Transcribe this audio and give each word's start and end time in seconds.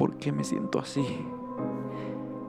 por 0.00 0.16
qué 0.16 0.32
me 0.32 0.44
siento 0.44 0.78
así. 0.78 1.04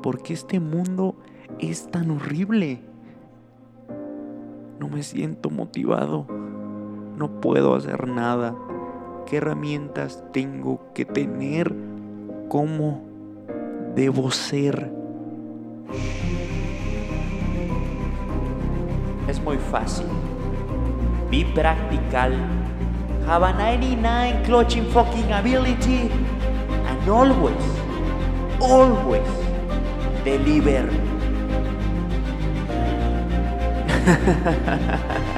¿Por 0.01 0.24
qué 0.24 0.32
este 0.32 0.62
mundo 0.62 1.17
es 1.59 1.92
tan 1.92 2.09
horrible? 2.09 2.79
No 4.79 4.88
me 4.88 5.04
siento 5.04 5.50
motivado. 5.50 6.26
No 7.18 7.42
puedo 7.42 7.76
hacer 7.76 8.08
nada. 8.08 8.56
¿Qué 9.26 9.36
herramientas 9.36 10.24
tengo 10.32 10.94
que 10.94 11.04
tener? 11.04 11.76
¿Cómo 12.47 13.01
debo 13.96 14.31
ser? 14.31 14.90
Es 19.27 19.44
muy 19.44 19.58
fácil. 19.58 20.08
Be 21.30 21.45
practical. 21.54 22.31
Have 23.27 23.44
a 23.44 23.52
99 23.52 24.44
clutching 24.45 24.86
fucking 24.94 25.34
ability. 25.34 26.09
Always, 27.09 27.66
always 28.62 29.27
deliver. 30.23 30.88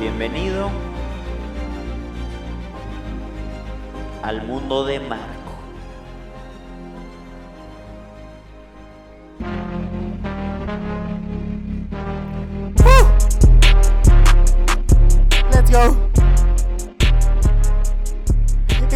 Bienvenido 0.00 0.70
al 4.24 4.42
mundo 4.42 4.84
de 4.84 4.98
Marco. 4.98 5.35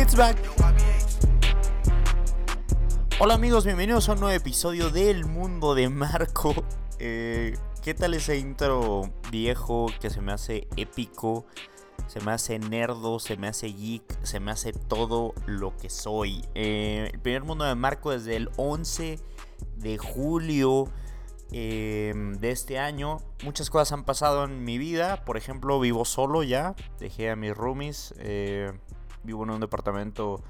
It's 0.00 0.16
back. 0.16 0.38
Hola 3.18 3.34
amigos, 3.34 3.66
bienvenidos 3.66 4.08
a 4.08 4.14
un 4.14 4.20
nuevo 4.20 4.34
episodio 4.34 4.88
del 4.88 5.26
mundo 5.26 5.74
de 5.74 5.90
Marco. 5.90 6.54
Eh, 6.98 7.54
¿Qué 7.82 7.92
tal 7.92 8.14
ese 8.14 8.38
intro 8.38 9.12
viejo 9.30 9.88
que 10.00 10.08
se 10.08 10.22
me 10.22 10.32
hace 10.32 10.68
épico? 10.78 11.44
Se 12.06 12.20
me 12.20 12.32
hace 12.32 12.58
nerdo, 12.58 13.18
se 13.18 13.36
me 13.36 13.48
hace 13.48 13.68
geek, 13.68 14.24
se 14.24 14.40
me 14.40 14.50
hace 14.50 14.72
todo 14.72 15.34
lo 15.44 15.76
que 15.76 15.90
soy. 15.90 16.46
Eh, 16.54 17.10
el 17.12 17.20
primer 17.20 17.44
mundo 17.44 17.66
de 17.66 17.74
Marco 17.74 18.10
desde 18.10 18.36
el 18.36 18.48
11 18.56 19.18
de 19.76 19.98
julio 19.98 20.88
eh, 21.52 22.12
de 22.38 22.50
este 22.50 22.78
año. 22.78 23.18
Muchas 23.44 23.70
cosas 23.70 23.92
han 23.92 24.04
pasado 24.04 24.44
en 24.44 24.64
mi 24.64 24.78
vida. 24.78 25.24
Por 25.24 25.36
ejemplo, 25.36 25.78
vivo 25.80 26.04
solo 26.04 26.42
ya. 26.42 26.74
Dejé 26.98 27.30
a 27.30 27.36
mis 27.36 27.56
roomies. 27.56 28.14
eh, 28.18 28.72
vivo 29.22 29.44
en 29.44 29.50
un 29.50 29.60
departamento 29.60 30.42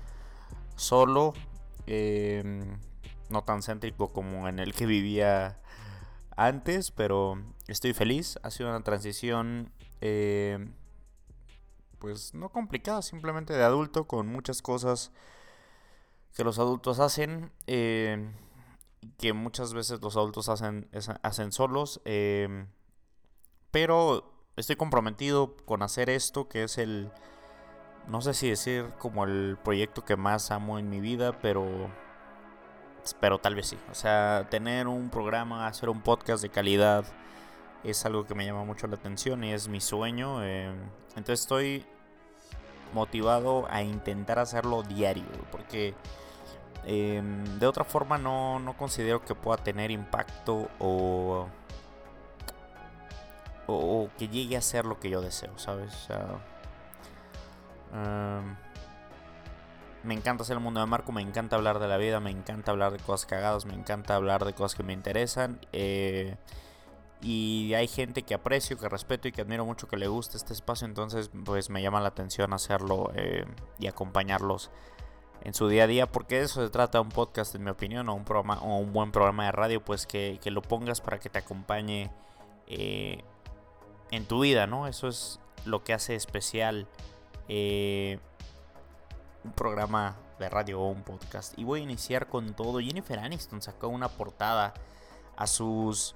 solo. 0.76 1.32
eh, 1.86 2.42
no 3.30 3.44
tan 3.44 3.62
céntrico 3.62 4.12
como 4.12 4.48
en 4.48 4.58
el 4.58 4.74
que 4.74 4.86
vivía 4.86 5.60
antes, 6.36 6.90
pero 6.90 7.42
estoy 7.68 7.92
feliz. 7.94 8.38
Ha 8.42 8.50
sido 8.50 8.68
una 8.70 8.82
transición, 8.82 9.72
eh, 10.00 10.68
pues 11.98 12.34
no 12.34 12.50
complicada, 12.50 13.02
simplemente 13.02 13.54
de 13.54 13.62
adulto, 13.62 14.06
con 14.06 14.26
muchas 14.26 14.62
cosas 14.62 15.12
que 16.34 16.44
los 16.44 16.58
adultos 16.58 17.00
hacen, 17.00 17.52
que 19.18 19.32
muchas 19.32 19.74
veces 19.74 20.00
los 20.02 20.16
adultos 20.16 20.48
hacen, 20.48 20.88
hacen 21.22 21.52
solos. 21.52 22.00
eh, 22.04 22.66
pero 23.70 24.32
estoy 24.56 24.76
comprometido 24.76 25.56
con 25.64 25.82
hacer 25.82 26.10
esto, 26.10 26.48
que 26.48 26.64
es 26.64 26.78
el, 26.78 27.10
no 28.08 28.20
sé 28.20 28.34
si 28.34 28.50
decir 28.50 28.86
como 28.98 29.24
el 29.24 29.58
proyecto 29.62 30.04
que 30.04 30.16
más 30.16 30.50
amo 30.50 30.78
en 30.78 30.90
mi 30.90 31.00
vida, 31.00 31.38
pero 31.40 31.90
pero 33.20 33.38
tal 33.38 33.54
vez 33.54 33.68
sí. 33.68 33.78
O 33.90 33.94
sea, 33.94 34.46
tener 34.50 34.86
un 34.86 35.10
programa, 35.10 35.66
hacer 35.66 35.88
un 35.88 36.02
podcast 36.02 36.42
de 36.42 36.50
calidad 36.50 37.04
es 37.84 38.04
algo 38.04 38.26
que 38.26 38.34
me 38.34 38.44
llama 38.44 38.64
mucho 38.64 38.86
la 38.86 38.96
atención 38.96 39.42
y 39.44 39.52
es 39.52 39.68
mi 39.68 39.80
sueño. 39.80 40.44
eh, 40.44 40.70
entonces 41.16 41.40
estoy 41.40 41.86
motivado 42.94 43.66
a 43.70 43.82
intentar 43.82 44.38
hacerlo 44.38 44.82
diario, 44.82 45.24
porque 45.50 45.94
eh, 46.86 47.22
de 47.58 47.66
otra 47.66 47.84
forma 47.84 48.18
no, 48.18 48.58
no 48.58 48.76
considero 48.76 49.24
que 49.24 49.34
pueda 49.34 49.62
tener 49.62 49.90
impacto 49.90 50.68
o, 50.78 51.46
o, 53.66 54.08
que 54.18 54.28
llegue 54.28 54.56
a 54.56 54.62
ser 54.62 54.84
lo 54.84 54.98
que 54.98 55.10
yo 55.10 55.20
deseo, 55.20 55.58
¿sabes? 55.58 56.08
Em, 57.92 58.56
me 60.02 60.14
encanta 60.14 60.42
hacer 60.42 60.56
el 60.56 60.62
mundo 60.62 60.80
de 60.80 60.86
Marco, 60.86 61.12
me 61.12 61.22
encanta 61.22 61.56
hablar 61.56 61.78
de 61.78 61.88
la 61.88 61.98
vida, 61.98 62.20
me 62.20 62.30
encanta 62.30 62.70
hablar 62.70 62.92
de 62.92 62.98
cosas 62.98 63.26
cagadas, 63.26 63.66
me 63.66 63.74
encanta 63.74 64.14
hablar 64.14 64.44
de 64.44 64.54
cosas 64.54 64.76
que 64.76 64.82
me 64.82 64.92
interesan. 64.92 65.60
eh, 65.72 66.36
y 67.22 67.74
hay 67.74 67.86
gente 67.86 68.22
que 68.22 68.34
aprecio, 68.34 68.78
que 68.78 68.88
respeto 68.88 69.28
y 69.28 69.32
que 69.32 69.42
admiro 69.42 69.66
mucho 69.66 69.88
que 69.88 69.96
le 69.96 70.08
gusta 70.08 70.36
este 70.38 70.54
espacio, 70.54 70.86
entonces 70.86 71.30
pues 71.44 71.68
me 71.68 71.82
llama 71.82 72.00
la 72.00 72.08
atención 72.08 72.52
hacerlo 72.54 73.12
eh, 73.14 73.44
y 73.78 73.88
acompañarlos 73.88 74.70
en 75.42 75.54
su 75.54 75.68
día 75.68 75.84
a 75.84 75.86
día, 75.86 76.10
porque 76.10 76.36
de 76.36 76.44
eso 76.44 76.64
se 76.64 76.70
trata 76.70 77.00
un 77.00 77.08
podcast 77.08 77.54
en 77.54 77.64
mi 77.64 77.70
opinión, 77.70 78.08
o 78.08 78.14
un 78.14 78.24
programa 78.24 78.60
o 78.60 78.78
un 78.78 78.92
buen 78.92 79.12
programa 79.12 79.46
de 79.46 79.52
radio, 79.52 79.84
pues 79.84 80.06
que, 80.06 80.38
que 80.42 80.50
lo 80.50 80.62
pongas 80.62 81.00
para 81.00 81.18
que 81.18 81.30
te 81.30 81.38
acompañe 81.38 82.10
eh, 82.66 83.22
en 84.10 84.26
tu 84.26 84.40
vida, 84.40 84.66
¿no? 84.66 84.86
Eso 84.86 85.08
es 85.08 85.40
lo 85.64 85.82
que 85.84 85.92
hace 85.92 86.14
especial 86.14 86.86
eh, 87.48 88.18
un 89.44 89.52
programa 89.52 90.16
de 90.38 90.48
radio 90.48 90.80
o 90.80 90.88
un 90.88 91.02
podcast. 91.02 91.58
Y 91.58 91.64
voy 91.64 91.80
a 91.80 91.82
iniciar 91.82 92.28
con 92.28 92.54
todo. 92.54 92.80
Jennifer 92.80 93.18
Aniston 93.18 93.62
sacó 93.62 93.88
una 93.88 94.08
portada 94.08 94.74
a 95.36 95.46
sus 95.46 96.14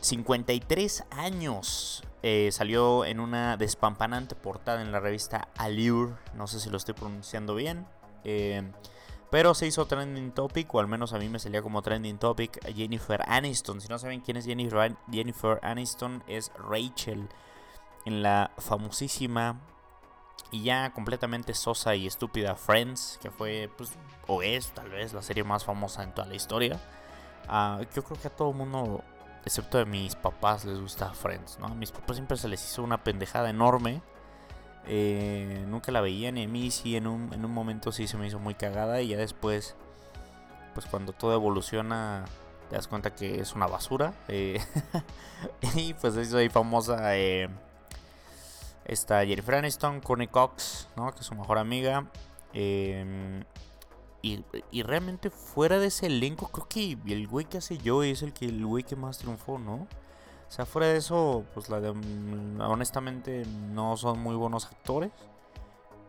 53 0.00 1.04
años. 1.10 2.04
Eh, 2.22 2.50
salió 2.52 3.04
en 3.04 3.20
una 3.20 3.56
despampanante 3.56 4.34
portada 4.34 4.80
en 4.80 4.92
la 4.92 5.00
revista 5.00 5.48
Allure. 5.56 6.14
No 6.34 6.46
sé 6.46 6.60
si 6.60 6.70
lo 6.70 6.76
estoy 6.76 6.94
pronunciando 6.94 7.54
bien. 7.54 7.86
Eh, 8.24 8.62
pero 9.30 9.54
se 9.54 9.66
hizo 9.66 9.86
trending 9.86 10.32
topic, 10.32 10.72
o 10.74 10.80
al 10.80 10.86
menos 10.86 11.12
a 11.12 11.18
mí 11.18 11.28
me 11.28 11.38
salía 11.38 11.60
como 11.60 11.82
trending 11.82 12.18
topic 12.18 12.64
Jennifer 12.74 13.20
Aniston. 13.26 13.80
Si 13.80 13.88
no 13.88 13.98
saben 13.98 14.20
quién 14.20 14.36
es 14.36 14.46
Jennifer, 14.46 14.96
Jennifer 15.10 15.58
Aniston, 15.62 16.22
es 16.28 16.52
Rachel 16.56 17.28
en 18.04 18.22
la 18.22 18.52
famosísima 18.58 19.60
y 20.50 20.62
ya 20.62 20.92
completamente 20.92 21.52
sosa 21.54 21.96
y 21.96 22.06
estúpida 22.06 22.54
Friends, 22.54 23.18
que 23.20 23.30
fue, 23.30 23.70
pues, 23.76 23.92
o 24.28 24.42
es 24.42 24.70
tal 24.72 24.90
vez 24.90 25.12
la 25.12 25.22
serie 25.22 25.42
más 25.42 25.64
famosa 25.64 26.04
en 26.04 26.14
toda 26.14 26.28
la 26.28 26.36
historia. 26.36 26.80
Ah, 27.48 27.80
yo 27.94 28.04
creo 28.04 28.20
que 28.20 28.28
a 28.28 28.30
todo 28.30 28.50
el 28.50 28.56
mundo, 28.56 29.02
excepto 29.44 29.78
a 29.80 29.84
mis 29.84 30.14
papás, 30.14 30.64
les 30.64 30.80
gusta 30.80 31.12
Friends, 31.12 31.58
¿no? 31.58 31.66
A 31.66 31.74
mis 31.74 31.90
papás 31.90 32.16
siempre 32.16 32.36
se 32.36 32.46
les 32.46 32.64
hizo 32.64 32.82
una 32.84 33.02
pendejada 33.02 33.50
enorme. 33.50 34.00
Eh, 34.86 35.64
nunca 35.68 35.92
la 35.92 36.00
veían 36.00 36.36
y 36.36 36.44
a 36.44 36.48
mí 36.48 36.70
sí 36.70 36.96
en 36.96 37.06
un, 37.06 37.32
en 37.32 37.44
un 37.44 37.50
momento 37.52 37.90
sí 37.92 38.06
se 38.06 38.16
me 38.18 38.26
hizo 38.26 38.38
muy 38.38 38.54
cagada 38.54 39.00
y 39.00 39.08
ya 39.08 39.16
después, 39.16 39.74
pues 40.74 40.86
cuando 40.86 41.12
todo 41.12 41.32
evoluciona, 41.34 42.24
te 42.68 42.76
das 42.76 42.86
cuenta 42.88 43.14
que 43.14 43.40
es 43.40 43.54
una 43.54 43.66
basura. 43.66 44.12
eh, 44.28 44.60
y 45.76 45.94
pues 45.94 46.16
eso 46.16 46.36
ahí 46.38 46.48
famosa 46.48 47.16
eh, 47.16 47.48
está 48.84 49.24
Jennifer 49.24 49.54
Aniston, 49.56 50.00
Courtney 50.00 50.28
Cox, 50.28 50.88
¿no? 50.96 51.12
que 51.12 51.20
es 51.20 51.26
su 51.26 51.34
mejor 51.34 51.58
amiga. 51.58 52.06
eh, 52.52 53.42
y, 54.22 54.42
y 54.70 54.82
realmente 54.82 55.28
fuera 55.28 55.78
de 55.78 55.88
ese 55.88 56.06
elenco, 56.06 56.48
creo 56.48 56.66
que 56.66 56.96
el 57.12 57.28
güey 57.28 57.44
que 57.44 57.58
hace 57.58 57.78
Joey 57.84 58.10
es 58.12 58.22
el 58.22 58.32
que 58.32 58.46
el 58.46 58.64
güey 58.64 58.82
que 58.82 58.96
más 58.96 59.18
triunfó, 59.18 59.58
¿no? 59.58 59.86
O 60.48 60.50
sea, 60.50 60.66
fuera 60.66 60.88
de 60.88 60.96
eso, 60.96 61.44
pues 61.54 61.68
la 61.68 61.80
de, 61.80 61.92
mm, 61.92 62.60
honestamente 62.60 63.44
no 63.46 63.96
son 63.96 64.20
muy 64.20 64.36
buenos 64.36 64.66
actores. 64.66 65.10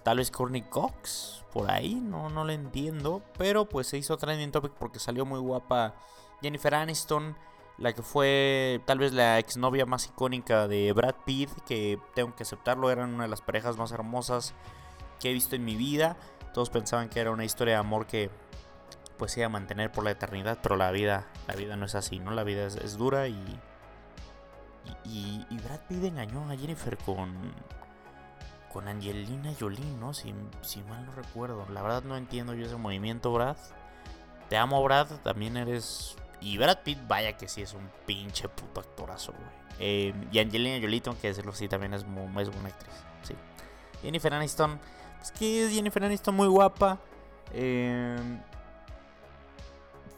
Tal 0.04 0.18
vez 0.18 0.30
Courtney 0.30 0.62
Cox, 0.62 1.44
por 1.52 1.72
ahí, 1.72 1.96
no, 1.96 2.30
no 2.30 2.44
lo 2.44 2.52
entiendo. 2.52 3.24
Pero 3.38 3.66
pues 3.66 3.88
se 3.88 3.98
hizo 3.98 4.18
trending 4.18 4.52
topic 4.52 4.74
porque 4.74 5.00
salió 5.00 5.26
muy 5.26 5.40
guapa 5.40 5.96
Jennifer 6.42 6.76
Aniston, 6.76 7.36
la 7.78 7.94
que 7.94 8.02
fue 8.04 8.82
tal 8.86 9.00
vez 9.00 9.14
la 9.14 9.40
exnovia 9.40 9.86
más 9.86 10.06
icónica 10.06 10.68
de 10.68 10.94
Brad 10.94 11.16
Pitt, 11.26 11.50
que 11.66 12.00
tengo 12.14 12.36
que 12.36 12.44
aceptarlo, 12.44 12.92
eran 12.92 13.14
una 13.14 13.24
de 13.24 13.30
las 13.30 13.42
parejas 13.42 13.78
más 13.78 13.92
hermosas 13.92 14.54
que 15.20 15.32
he 15.32 15.34
visto 15.34 15.56
en 15.56 15.66
mi 15.66 15.76
vida. 15.76 16.18
Todos 16.54 16.70
pensaban 16.70 17.10
que 17.10 17.20
era 17.20 17.32
una 17.32 17.46
historia 17.46 17.76
de 17.76 17.80
amor 17.80 18.06
que 18.06 18.30
pues 19.18 19.36
iba 19.38 19.46
a 19.48 19.50
mantener 19.50 19.92
por 19.92 20.04
la 20.04 20.12
eternidad, 20.12 20.60
pero 20.62 20.76
la 20.76 20.92
vida, 20.92 21.28
la 21.48 21.56
vida 21.56 21.78
no 21.78 21.86
es 21.86 21.96
así, 21.96 22.20
¿no? 22.20 22.32
La 22.32 22.44
vida 22.44 22.68
es 22.68 22.98
dura 22.98 23.28
y, 23.28 23.60
y, 25.04 25.46
Brad 25.64 25.80
Pitt 25.88 26.04
engañó 26.04 26.50
a 26.50 26.56
Jennifer 26.56 26.98
con 26.98 27.54
con 28.72 28.90
Angelina 28.90 29.54
Jolie, 29.58 29.96
¿no? 30.02 30.14
Si, 30.14 30.34
si 30.62 30.84
mal 30.84 31.06
no 31.06 31.14
recuerdo. 31.14 31.66
La 31.70 31.82
verdad 31.82 32.04
no 32.04 32.18
entiendo 32.18 32.54
yo 32.54 32.66
ese 32.66 32.76
movimiento, 32.76 33.32
Brad. 33.32 33.56
Te 34.50 34.58
amo, 34.58 34.84
Brad. 34.84 35.08
También 35.24 35.56
eres. 35.56 36.18
Y 36.42 36.58
Brad 36.58 36.80
Pitt, 36.84 37.00
vaya 37.08 37.38
que 37.38 37.48
sí 37.48 37.62
es 37.62 37.74
un 37.74 37.90
pinche 38.06 38.50
puto 38.50 38.82
actorazo, 38.82 39.32
güey. 39.32 39.48
Eh, 39.80 40.14
y 40.30 40.40
Angelina 40.40 40.78
Jolie, 40.82 41.00
tengo 41.00 41.18
que 41.20 41.30
decirlo, 41.30 41.54
sí, 41.54 41.70
también 41.70 41.94
es 41.94 42.06
muy, 42.06 42.24
es 42.42 42.50
buena 42.50 42.68
actriz. 42.68 42.94
Sí. 43.24 43.34
Jennifer 44.02 44.34
Aniston, 44.34 44.78
es 45.22 45.32
que 45.32 45.66
es 45.66 45.74
Jennifer 45.74 46.04
Aniston 46.04 46.36
muy 46.36 46.48
guapa. 46.48 47.00
Eh, 47.54 48.18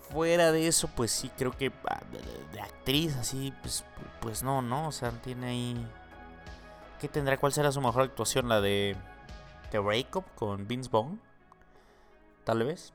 fuera 0.09 0.51
de 0.51 0.68
eso, 0.68 0.89
pues 0.95 1.12
sí, 1.12 1.30
creo 1.38 1.51
que 1.51 1.71
ah, 1.89 2.01
de, 2.51 2.59
actriz 2.59 3.15
así, 3.18 3.54
pues, 3.62 3.86
pues 4.21 4.44
no, 4.44 4.62
¿no? 4.62 4.88
O 4.88 4.92
sea, 4.92 5.12
tiene 5.12 5.48
ahí... 5.48 5.88
¿Qué 7.00 7.07
tendrá? 7.07 7.38
¿Cuál 7.38 7.54
será 7.54 7.71
su 7.71 7.81
mejor 7.81 8.04
actuación? 8.04 8.50
La 8.50 8.59
de 8.59 8.95
The 9.71 9.80
Breakup 9.80 10.25
con 10.36 10.68
Vince 10.68 10.89
Vaughn. 10.92 11.21
Tal 12.44 12.63
vez. 12.63 12.94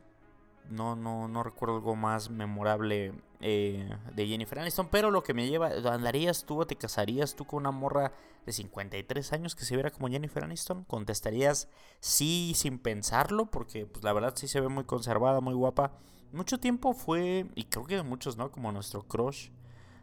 No, 0.69 0.97
no, 0.97 1.29
no 1.29 1.43
recuerdo 1.43 1.77
algo 1.77 1.97
más 1.97 2.31
memorable 2.31 3.13
eh, 3.41 3.89
de 4.15 4.27
Jennifer 4.27 4.59
Aniston. 4.59 4.89
Pero 4.91 5.11
lo 5.11 5.23
que 5.23 5.35
me 5.35 5.47
lleva. 5.49 5.69
¿Andarías 5.93 6.45
tú 6.45 6.61
o 6.61 6.67
te 6.67 6.77
casarías 6.77 7.35
tú 7.37 7.45
con 7.45 7.61
una 7.61 7.71
morra 7.71 8.13
de 8.47 8.53
53 8.53 9.33
años 9.33 9.55
que 9.55 9.65
se 9.65 9.75
viera 9.75 9.91
como 9.91 10.09
Jennifer 10.09 10.43
Aniston? 10.43 10.85
¿Contestarías 10.85 11.69
sí 12.01 12.55
sin 12.57 12.79
pensarlo? 12.79 13.47
Porque 13.47 13.87
pues, 13.87 14.03
la 14.03 14.13
verdad 14.13 14.33
sí 14.35 14.49
se 14.49 14.61
ve 14.61 14.69
muy 14.69 14.85
conservada, 14.85 15.41
muy 15.41 15.55
guapa. 15.55 15.93
Mucho 16.33 16.59
tiempo 16.59 16.95
fue. 16.95 17.47
Y 17.55 17.65
creo 17.65 17.85
que 17.85 17.97
de 17.97 18.03
muchos, 18.03 18.37
¿no? 18.37 18.51
Como 18.51 18.73
nuestro 18.73 19.03
crush 19.03 19.51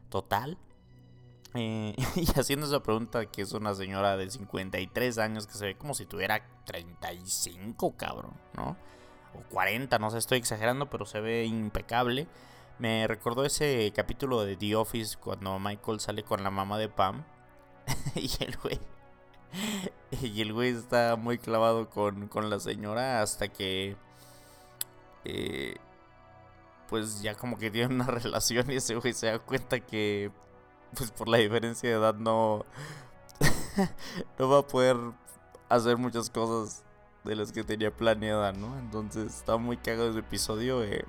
total. 0.10 0.58
Eh, 1.56 1.96
y 2.16 2.40
haciendo 2.40 2.68
esa 2.68 2.84
pregunta, 2.84 3.26
que 3.26 3.42
es 3.42 3.52
una 3.54 3.74
señora 3.74 4.18
de 4.18 4.30
53 4.30 5.18
años 5.18 5.48
que 5.48 5.54
se 5.54 5.66
ve 5.66 5.78
como 5.78 5.94
si 5.94 6.06
tuviera 6.06 6.48
35, 6.66 7.96
cabrón, 7.98 8.34
¿no? 8.56 8.78
O 9.34 9.42
40, 9.50 9.98
no 10.00 10.10
sé, 10.12 10.18
estoy 10.18 10.38
exagerando, 10.38 10.90
pero 10.90 11.06
se 11.06 11.20
ve 11.20 11.46
impecable. 11.46 12.28
Me 12.78 13.08
recordó 13.08 13.44
ese 13.46 13.92
capítulo 13.96 14.44
de 14.44 14.56
The 14.56 14.76
Office 14.76 15.18
cuando 15.18 15.60
Michael 15.60 16.00
sale 16.00 16.24
con 16.24 16.44
la 16.44 16.52
mamá 16.52 16.78
de 16.78 16.90
Pam. 16.90 17.24
y 18.16 18.30
el 18.44 18.58
güey. 18.58 18.80
Y 20.22 20.42
el 20.42 20.54
güey 20.54 20.70
está 20.70 21.16
muy 21.16 21.38
clavado 21.38 21.90
con, 21.90 22.28
con 22.28 22.50
la 22.50 22.60
señora 22.60 23.22
hasta 23.22 23.48
que. 23.50 23.98
Eh, 25.26 25.76
pues 26.90 27.22
ya 27.22 27.36
como 27.36 27.58
que 27.58 27.70
tiene 27.70 27.94
una 27.94 28.06
relación 28.08 28.70
y 28.72 28.76
ese 28.76 28.96
güey 28.96 29.14
se 29.14 29.28
da 29.28 29.40
cuenta 29.40 29.80
que 29.80 30.32
pues 30.96 31.12
por 31.12 31.28
la 31.28 31.38
diferencia 31.38 31.90
de 31.90 31.96
edad 31.96 32.16
no, 32.16 32.66
no 34.40 34.50
va 34.50 34.60
a 34.60 34.68
poder 34.68 34.98
hacer 35.70 35.98
muchas 35.98 36.30
cosas 36.30 36.84
de 37.24 37.36
las 37.36 37.52
que 37.52 37.64
tenía 37.64 37.96
planeada, 37.96 38.54
¿no? 38.54 38.78
Entonces 38.80 39.36
está 39.36 39.58
muy 39.58 39.78
cagado 39.78 40.10
ese 40.10 40.20
episodio. 40.20 40.84
Eh. 40.84 41.06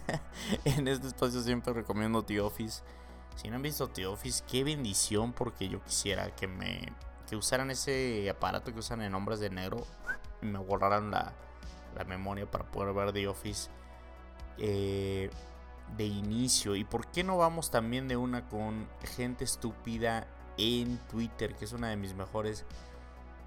en 0.64 0.88
este 0.88 1.08
espacio 1.08 1.42
siempre 1.42 1.72
recomiendo 1.74 2.22
The 2.22 2.40
Office. 2.40 2.82
Si 3.36 3.48
no 3.48 3.56
han 3.56 3.62
visto 3.62 3.88
The 3.88 4.06
Office, 4.06 4.42
qué 4.48 4.64
bendición 4.64 5.32
porque 5.32 5.68
yo 5.68 5.82
quisiera 5.84 6.34
que 6.34 6.46
me 6.46 6.92
que 7.28 7.36
usaran 7.36 7.70
ese 7.70 8.28
aparato 8.28 8.72
que 8.72 8.80
usan 8.80 9.02
en 9.02 9.14
Hombres 9.14 9.38
de 9.38 9.50
Negro 9.50 9.86
y 10.42 10.46
me 10.46 10.58
borraran 10.58 11.12
la, 11.12 11.32
la 11.94 12.04
memoria 12.04 12.50
para 12.50 12.64
poder 12.64 12.92
ver 12.92 13.12
The 13.12 13.28
Office. 13.28 13.70
Eh, 14.60 15.30
de 15.96 16.04
inicio. 16.04 16.76
¿Y 16.76 16.84
por 16.84 17.06
qué 17.08 17.24
no 17.24 17.36
vamos 17.38 17.70
también 17.70 18.08
de 18.08 18.16
una 18.16 18.48
con 18.48 18.88
gente 19.16 19.44
estúpida 19.44 20.26
en 20.56 20.98
Twitter? 21.10 21.54
Que 21.56 21.64
es 21.64 21.72
una 21.72 21.88
de 21.88 21.96
mis 21.96 22.14
mejores 22.14 22.64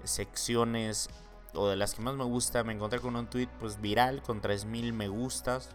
secciones 0.02 1.08
o 1.54 1.68
de 1.68 1.76
las 1.76 1.94
que 1.94 2.02
más 2.02 2.14
me 2.14 2.24
gusta. 2.24 2.64
Me 2.64 2.72
encontré 2.72 3.00
con 3.00 3.16
un 3.16 3.26
tweet 3.28 3.48
pues 3.60 3.80
viral 3.80 4.22
con 4.22 4.40
3000 4.40 4.92
me 4.92 5.08
gustas. 5.08 5.70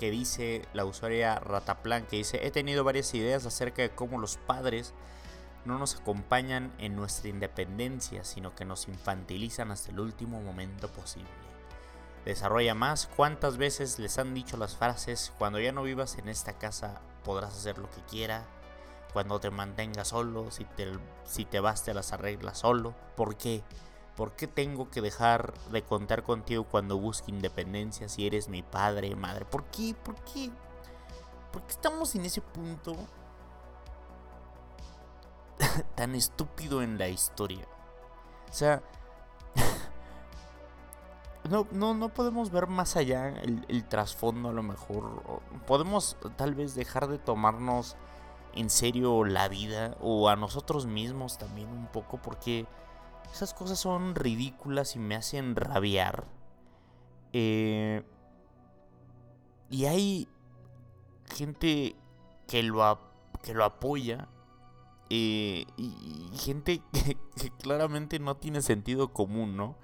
Que 0.00 0.10
dice 0.10 0.66
la 0.72 0.84
usuaria 0.84 1.38
Rataplan. 1.38 2.06
Que 2.06 2.16
dice: 2.16 2.46
He 2.46 2.50
tenido 2.50 2.84
varias 2.84 3.12
ideas 3.14 3.44
acerca 3.46 3.82
de 3.82 3.90
cómo 3.90 4.18
los 4.18 4.36
padres 4.36 4.94
no 5.64 5.78
nos 5.78 5.96
acompañan 5.96 6.72
en 6.78 6.96
nuestra 6.96 7.28
independencia, 7.28 8.24
sino 8.24 8.54
que 8.54 8.64
nos 8.64 8.88
infantilizan 8.88 9.70
hasta 9.70 9.92
el 9.92 10.00
último 10.00 10.40
momento 10.40 10.88
posible. 10.88 11.51
Desarrolla 12.24 12.74
más. 12.74 13.08
¿Cuántas 13.16 13.56
veces 13.56 13.98
les 13.98 14.18
han 14.18 14.34
dicho 14.34 14.56
las 14.56 14.76
frases, 14.76 15.32
cuando 15.38 15.58
ya 15.58 15.72
no 15.72 15.82
vivas 15.82 16.18
en 16.18 16.28
esta 16.28 16.56
casa 16.58 17.00
podrás 17.24 17.56
hacer 17.56 17.78
lo 17.78 17.90
que 17.90 18.02
quiera? 18.02 18.46
Cuando 19.12 19.40
te 19.40 19.50
mantengas 19.50 20.08
solo, 20.08 20.50
si 20.50 20.64
te, 20.64 20.92
si 21.24 21.44
te 21.44 21.60
vas 21.60 21.84
te 21.84 21.94
las 21.94 22.12
arreglas 22.12 22.58
solo. 22.58 22.94
¿Por 23.16 23.36
qué? 23.36 23.62
¿Por 24.16 24.32
qué 24.32 24.46
tengo 24.46 24.90
que 24.90 25.00
dejar 25.00 25.52
de 25.70 25.82
contar 25.82 26.22
contigo 26.22 26.64
cuando 26.64 26.96
busque 26.98 27.30
independencia 27.30 28.08
si 28.08 28.26
eres 28.26 28.48
mi 28.48 28.62
padre, 28.62 29.16
madre? 29.16 29.44
¿Por 29.44 29.64
qué? 29.64 29.94
¿Por 29.94 30.14
qué? 30.24 30.50
¿Por 31.50 31.62
qué 31.62 31.72
estamos 31.72 32.14
en 32.14 32.24
ese 32.24 32.40
punto 32.40 32.94
tan 35.96 36.14
estúpido 36.14 36.82
en 36.82 36.98
la 36.98 37.08
historia? 37.08 37.66
O 38.48 38.52
sea, 38.52 38.82
no, 41.48 41.66
no, 41.72 41.94
no 41.94 42.08
podemos 42.08 42.50
ver 42.50 42.68
más 42.68 42.96
allá 42.96 43.28
el, 43.28 43.84
trasfondo 43.84 44.50
a 44.50 44.52
lo 44.52 44.62
mejor. 44.62 45.42
Podemos 45.66 46.16
tal 46.36 46.54
vez 46.54 46.74
dejar 46.74 47.08
de 47.08 47.18
tomarnos 47.18 47.96
en 48.54 48.70
serio 48.70 49.24
la 49.24 49.48
vida 49.48 49.96
o 50.00 50.28
a 50.28 50.36
nosotros 50.36 50.86
mismos 50.86 51.38
también 51.38 51.68
un 51.68 51.86
poco 51.86 52.20
porque 52.20 52.66
esas 53.32 53.54
cosas 53.54 53.78
son 53.78 54.14
ridículas 54.14 54.94
y 54.94 54.98
me 54.98 55.16
hacen 55.16 55.56
rabiar. 55.56 56.26
Eh, 57.32 58.04
y 59.70 59.86
hay 59.86 60.28
gente 61.34 61.96
que 62.46 62.62
lo, 62.62 62.98
que 63.42 63.54
lo 63.54 63.64
apoya 63.64 64.28
eh, 65.10 65.66
y, 65.76 66.30
gente 66.36 66.82
que 66.92 67.50
claramente 67.58 68.18
no 68.18 68.36
tiene 68.36 68.62
sentido 68.62 69.12
común, 69.12 69.56
¿no? 69.56 69.76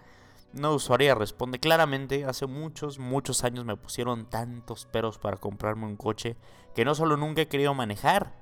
Una 0.55 0.71
usuaria 0.71 1.15
responde 1.15 1.61
claramente, 1.61 2.25
hace 2.25 2.47
muchos, 2.47 2.99
muchos 2.99 3.45
años 3.45 3.67
me 3.67 3.77
pusieron 3.77 4.25
tantos 4.27 4.87
peros 4.87 5.19
para 5.19 5.37
comprarme 5.37 5.85
un 5.85 5.97
coche 5.97 6.37
que 6.75 6.87
no 6.87 6.95
solo 6.95 7.17
nunca 7.19 7.43
he 7.43 7.49
querido 7.49 7.75
manejar, 7.75 8.33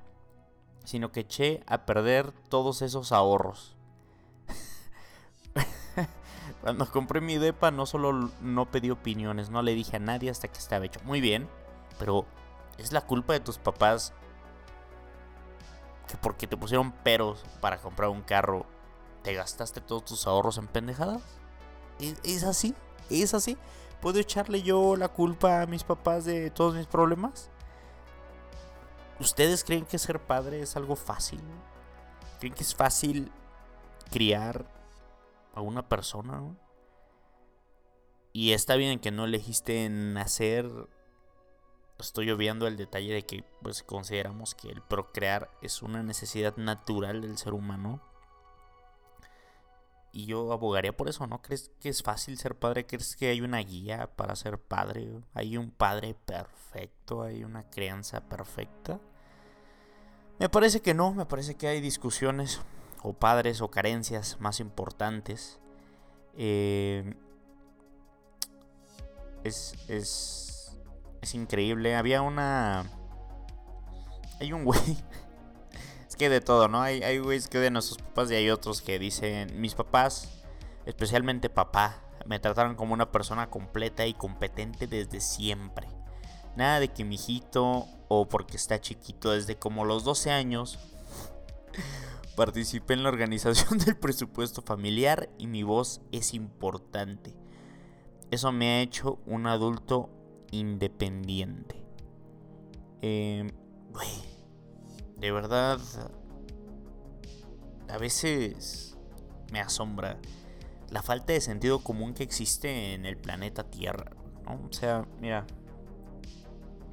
sino 0.85 1.11
que 1.11 1.20
eché 1.20 1.64
a 1.67 1.85
perder 1.85 2.31
todos 2.49 2.81
esos 2.82 3.11
ahorros. 3.11 3.76
Cuando 6.62 6.91
compré 6.91 7.20
mi 7.20 7.38
depa 7.38 7.73
no 7.73 7.87
solo 7.87 8.31
no 8.41 8.70
pedí 8.70 8.91
opiniones, 8.91 9.50
no 9.50 9.62
le 9.62 9.75
dije 9.75 9.97
a 9.97 10.00
nadie 10.00 10.31
hasta 10.31 10.47
que 10.47 10.59
estaba 10.59 10.85
hecho. 10.85 11.00
Muy 11.02 11.20
bien, 11.20 11.49
pero 11.99 12.25
es 12.79 12.93
la 12.93 13.00
culpa 13.00 13.32
de 13.32 13.41
tus 13.41 13.59
papás 13.59 14.12
que 16.06 16.17
porque 16.17 16.47
te 16.47 16.56
pusieron 16.56 16.93
peros 16.93 17.44
para 17.61 17.79
comprar 17.79 18.11
un 18.11 18.23
carro, 18.23 18.64
te 19.23 19.35
gastaste 19.35 19.81
todos 19.81 20.05
tus 20.05 20.26
ahorros 20.28 20.57
en 20.59 20.69
pendejadas. 20.69 21.36
¿Es, 21.99 22.45
así? 22.45 22.75
¿Es 23.11 23.35
así? 23.35 23.57
¿Puedo 24.00 24.19
echarle 24.19 24.62
yo 24.62 24.97
la 24.97 25.09
culpa 25.09 25.62
a 25.62 25.67
mis 25.67 25.85
papás 25.85 26.25
de 26.25 26.50
todos 26.50 26.75
mis 26.75 26.87
problemas? 26.87 27.50
¿Ustedes 29.19 29.65
creen 29.65 29.87
que 29.87 29.99
ser 29.99 30.21
padre 30.21 30.61
es 30.61 30.76
algo 30.76 30.95
fácil? 30.95 31.41
¿Creen 32.38 32.55
que 32.55 32.62
es 32.62 32.75
fácil 32.75 33.33
criar 34.11 34.67
a 35.55 35.62
una 35.62 35.88
persona? 35.88 36.43
Y 38.35 38.53
está 38.53 38.76
bien 38.76 39.00
que 39.00 39.11
no 39.11 39.25
elegiste 39.25 39.88
nacer. 39.88 40.71
Estoy 41.99 42.31
obviando 42.31 42.67
el 42.67 42.76
detalle 42.76 43.15
de 43.15 43.25
que 43.25 43.45
pues 43.62 43.83
consideramos 43.83 44.55
que 44.55 44.69
el 44.69 44.83
procrear 44.83 45.50
es 45.62 45.81
una 45.81 46.03
necesidad 46.03 46.55
natural 46.59 47.23
del 47.23 47.38
ser 47.38 47.55
humano. 47.55 48.03
Y 50.16 50.25
yo 50.25 50.50
abogaría 50.50 50.96
por 50.96 51.11
eso, 51.11 51.26
¿no? 51.26 51.42
¿Crees 51.42 51.70
que 51.78 51.90
es 51.90 52.02
fácil 52.02 52.38
ser 52.38 52.54
padre? 52.54 52.87
¿Crees 52.87 53.16
que 53.16 53.28
hay 53.28 53.42
una 53.42 53.58
guía 53.58 54.06
para 54.16 54.35
ser 54.35 54.58
padre? 54.58 55.11
¿Hay 55.35 55.58
un 55.58 55.70
padre 55.70 56.14
perfecto? 56.14 57.23
¿Hay 57.23 57.44
una 57.44 57.68
crianza 57.68 58.23
perfecta? 58.23 58.99
Me 60.38 60.49
parece 60.49 60.80
que 60.80 60.94
no, 60.94 61.12
me 61.12 61.26
parece 61.26 61.56
que 61.56 61.68
hay 61.68 61.82
discusiones 61.82 62.62
o 63.02 63.12
padres 63.12 63.61
o 63.61 63.70
carencias 63.70 64.40
más 64.40 64.58
importantes. 64.58 65.61
Eh, 66.35 67.14
es, 69.44 69.75
es, 69.87 70.78
es 71.20 71.35
increíble. 71.35 71.94
Había 71.94 72.23
una... 72.23 72.90
Hay 74.40 74.54
un 74.54 74.64
güey 74.64 74.96
que 76.16 76.28
de 76.28 76.40
todo, 76.40 76.68
¿no? 76.68 76.80
Hay, 76.80 77.02
hay 77.02 77.18
güeyes 77.18 77.49
que 77.49 77.58
odian 77.58 77.76
a 77.76 77.82
sus 77.82 77.99
papás 77.99 78.30
y 78.30 78.35
hay 78.35 78.50
otros 78.50 78.82
que 78.82 78.99
dicen, 78.99 79.61
mis 79.61 79.75
papás, 79.75 80.28
especialmente 80.87 81.49
papá, 81.49 82.02
me 82.26 82.38
trataron 82.38 82.75
como 82.75 82.94
una 82.94 83.12
persona 83.12 83.49
completa 83.50 84.06
y 84.06 84.14
competente 84.14 84.87
desde 84.87 85.20
siempre. 85.20 85.88
Nada 86.56 86.80
de 86.80 86.88
que 86.88 87.04
mi 87.04 87.16
hijito 87.16 87.87
o 88.08 88.28
porque 88.28 88.56
está 88.56 88.80
chiquito, 88.80 89.32
desde 89.32 89.56
como 89.56 89.85
los 89.85 90.04
12 90.04 90.30
años 90.30 90.78
participé 92.37 92.94
en 92.94 93.02
la 93.02 93.08
organización 93.11 93.78
del 93.85 93.96
presupuesto 93.96 94.62
familiar 94.62 95.28
y 95.38 95.46
mi 95.46 95.62
voz 95.62 96.00
es 96.12 96.35
importante. 96.35 97.35
Eso 98.30 98.50
me 98.52 98.68
ha 98.68 98.80
hecho 98.80 99.18
un 99.26 99.46
adulto 99.46 100.11
independiente. 100.50 101.82
Eh, 103.02 103.52
de 105.16 105.32
verdad, 105.32 105.80
a 107.88 107.99
veces 107.99 108.96
me 109.52 109.61
asombra 109.61 110.18
la 110.90 111.02
falta 111.02 111.32
de 111.32 111.40
sentido 111.40 111.80
común 111.80 112.14
que 112.14 112.23
existe 112.23 112.94
en 112.94 113.06
el 113.06 113.16
planeta 113.16 113.64
Tierra. 113.64 114.12
¿no? 114.44 114.61
O 114.68 114.73
sea, 114.73 115.06
mira, 115.20 115.46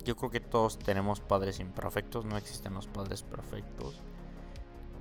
yo 0.03 0.15
creo 0.15 0.29
que 0.29 0.39
todos 0.39 0.79
tenemos 0.79 1.19
padres 1.19 1.59
imperfectos, 1.59 2.25
no 2.25 2.37
existen 2.37 2.73
los 2.73 2.87
padres 2.87 3.23
perfectos. 3.23 4.01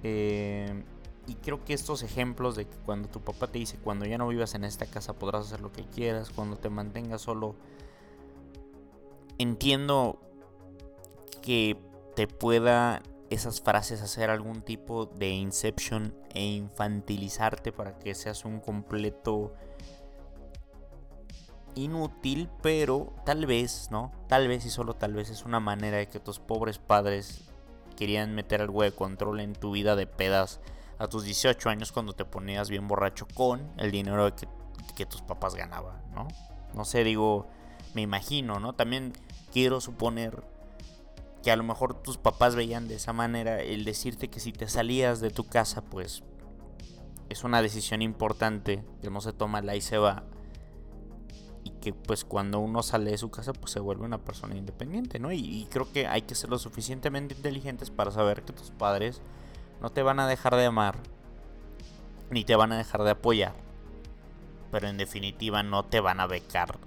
Eh, 0.02 0.84
y 1.26 1.36
creo 1.36 1.64
que 1.64 1.72
estos 1.72 2.02
ejemplos 2.02 2.56
de 2.56 2.66
que 2.66 2.76
cuando 2.78 3.08
tu 3.08 3.20
papá 3.20 3.46
te 3.46 3.58
dice, 3.58 3.78
cuando 3.78 4.04
ya 4.04 4.18
no 4.18 4.26
vivas 4.28 4.54
en 4.54 4.64
esta 4.64 4.86
casa 4.86 5.12
podrás 5.12 5.46
hacer 5.46 5.60
lo 5.60 5.72
que 5.72 5.84
quieras, 5.84 6.30
cuando 6.30 6.56
te 6.56 6.68
mantengas 6.68 7.22
solo, 7.22 7.54
entiendo 9.38 10.18
que 11.40 11.76
te 12.16 12.26
pueda 12.26 13.02
esas 13.32 13.60
frases 13.60 14.02
hacer 14.02 14.30
algún 14.30 14.62
tipo 14.62 15.06
de 15.06 15.30
inception 15.30 16.14
e 16.34 16.44
infantilizarte 16.44 17.72
para 17.72 17.98
que 17.98 18.14
seas 18.14 18.44
un 18.44 18.60
completo 18.60 19.54
inútil, 21.74 22.50
pero 22.62 23.14
tal 23.24 23.46
vez, 23.46 23.88
¿no? 23.90 24.12
Tal 24.28 24.48
vez 24.48 24.66
y 24.66 24.70
solo 24.70 24.94
tal 24.94 25.14
vez 25.14 25.30
es 25.30 25.44
una 25.44 25.60
manera 25.60 25.96
de 25.96 26.08
que 26.08 26.20
tus 26.20 26.38
pobres 26.38 26.78
padres 26.78 27.42
querían 27.96 28.34
meter 28.34 28.60
algo 28.60 28.82
de 28.82 28.92
control 28.92 29.40
en 29.40 29.54
tu 29.54 29.72
vida 29.72 29.96
de 29.96 30.06
pedas 30.06 30.60
a 30.98 31.08
tus 31.08 31.24
18 31.24 31.70
años 31.70 31.92
cuando 31.92 32.12
te 32.12 32.24
ponías 32.24 32.68
bien 32.68 32.86
borracho 32.86 33.26
con 33.34 33.72
el 33.78 33.90
dinero 33.90 34.34
que, 34.36 34.46
que 34.94 35.06
tus 35.06 35.22
papás 35.22 35.54
ganaban, 35.54 36.02
¿no? 36.14 36.28
No 36.74 36.84
sé, 36.84 37.04
digo, 37.04 37.46
me 37.94 38.02
imagino, 38.02 38.60
¿no? 38.60 38.74
También 38.74 39.12
quiero 39.52 39.80
suponer 39.80 40.42
que 41.42 41.50
a 41.50 41.56
lo 41.56 41.64
mejor 41.64 41.94
tus 42.02 42.18
papás 42.18 42.54
veían 42.54 42.88
de 42.88 42.94
esa 42.94 43.12
manera 43.12 43.60
el 43.60 43.84
decirte 43.84 44.28
que 44.28 44.40
si 44.40 44.52
te 44.52 44.68
salías 44.68 45.20
de 45.20 45.30
tu 45.30 45.44
casa, 45.44 45.82
pues 45.82 46.22
es 47.28 47.44
una 47.44 47.60
decisión 47.60 48.02
importante 48.02 48.84
que 49.00 49.10
no 49.10 49.20
se 49.20 49.32
toma 49.32 49.60
la 49.60 49.74
y 49.74 49.80
se 49.80 49.98
va. 49.98 50.22
Y 51.64 51.70
que 51.80 51.92
pues 51.92 52.24
cuando 52.24 52.60
uno 52.60 52.82
sale 52.82 53.10
de 53.10 53.18
su 53.18 53.30
casa, 53.30 53.52
pues 53.52 53.72
se 53.72 53.80
vuelve 53.80 54.04
una 54.04 54.18
persona 54.18 54.56
independiente, 54.56 55.18
¿no? 55.18 55.32
Y, 55.32 55.66
creo 55.70 55.90
que 55.90 56.06
hay 56.06 56.22
que 56.22 56.34
ser 56.34 56.50
lo 56.50 56.58
suficientemente 56.58 57.34
inteligentes 57.34 57.90
para 57.90 58.10
saber 58.10 58.42
que 58.42 58.52
tus 58.52 58.70
padres 58.70 59.20
no 59.80 59.90
te 59.90 60.02
van 60.02 60.20
a 60.20 60.28
dejar 60.28 60.56
de 60.56 60.66
amar, 60.66 60.98
ni 62.30 62.44
te 62.44 62.56
van 62.56 62.72
a 62.72 62.78
dejar 62.78 63.02
de 63.02 63.10
apoyar. 63.10 63.54
Pero 64.70 64.88
en 64.88 64.96
definitiva 64.96 65.62
no 65.62 65.84
te 65.84 66.00
van 66.00 66.20
a 66.20 66.26
becar 66.26 66.78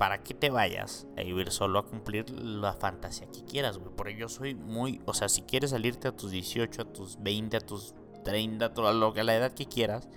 para 0.00 0.22
que 0.22 0.32
te 0.32 0.48
vayas 0.48 1.06
a 1.18 1.20
vivir 1.20 1.50
solo 1.50 1.78
a 1.78 1.84
cumplir 1.84 2.30
la 2.30 2.72
fantasía 2.72 3.26
que 3.30 3.44
quieras, 3.44 3.76
güey. 3.76 3.90
Porque 3.94 4.16
yo 4.16 4.30
soy 4.30 4.54
muy, 4.54 5.02
o 5.04 5.12
sea, 5.12 5.28
si 5.28 5.42
quieres 5.42 5.72
salirte 5.72 6.08
a 6.08 6.16
tus 6.16 6.30
18, 6.30 6.80
a 6.80 6.84
tus 6.86 7.22
20, 7.22 7.58
a 7.58 7.60
tus 7.60 7.94
30, 8.24 8.64
a 8.64 8.92
la 8.94 9.34
edad 9.34 9.52
que 9.52 9.66
quieras, 9.66 10.08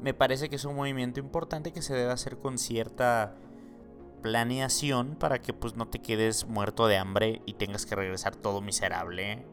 me 0.00 0.14
parece 0.14 0.48
que 0.48 0.54
es 0.54 0.64
un 0.64 0.76
movimiento 0.76 1.18
importante 1.18 1.72
que 1.72 1.82
se 1.82 1.92
debe 1.92 2.12
hacer 2.12 2.38
con 2.38 2.56
cierta 2.56 3.34
planeación 4.22 5.16
para 5.16 5.42
que 5.42 5.52
pues 5.54 5.74
no 5.74 5.88
te 5.88 5.98
quedes 5.98 6.46
muerto 6.46 6.86
de 6.86 6.96
hambre 6.96 7.42
y 7.46 7.54
tengas 7.54 7.86
que 7.86 7.96
regresar 7.96 8.36
todo 8.36 8.60
miserable 8.60 9.44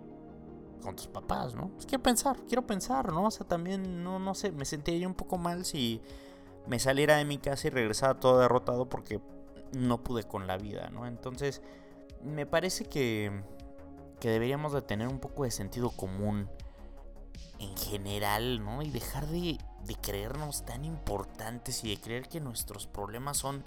con 0.84 0.96
tus 0.96 1.08
papás, 1.08 1.56
¿no? 1.56 1.70
Pues 1.70 1.88
quiero 1.88 2.04
pensar, 2.04 2.38
quiero 2.48 2.68
pensar, 2.68 3.12
¿no? 3.12 3.26
O 3.26 3.32
sea, 3.32 3.48
también, 3.48 4.04
no, 4.04 4.20
no 4.20 4.36
sé, 4.36 4.52
me 4.52 4.66
sentiría 4.66 5.08
un 5.08 5.16
poco 5.16 5.40
mal 5.40 5.66
si 5.66 6.00
me 6.68 6.78
saliera 6.78 7.18
de 7.18 7.26
mi 7.26 7.40
casa 7.40 7.66
y 7.66 7.72
regresara 7.72 8.20
todo 8.20 8.38
derrotado 8.38 8.88
porque 8.88 9.20
no 9.74 10.03
pude 10.03 10.24
con 10.24 10.47
la 10.47 10.57
vida, 10.57 10.89
¿no? 10.89 11.05
Entonces, 11.05 11.62
me 12.24 12.45
parece 12.45 12.86
que, 12.86 13.43
que 14.19 14.29
deberíamos 14.29 14.74
de 14.74 14.81
tener 14.81 15.07
un 15.07 15.19
poco 15.19 15.43
de 15.43 15.51
sentido 15.51 15.91
común 15.91 16.50
en 17.59 17.75
general, 17.77 18.63
¿no? 18.63 18.81
Y 18.81 18.89
dejar 18.89 19.27
de, 19.27 19.57
de 19.86 19.95
creernos 19.95 20.65
tan 20.65 20.86
importantes 20.86 21.83
y 21.83 21.89
de 21.89 22.01
creer 22.01 22.27
que 22.27 22.39
nuestros 22.39 22.88
problemas 22.88 23.38
son 23.38 23.63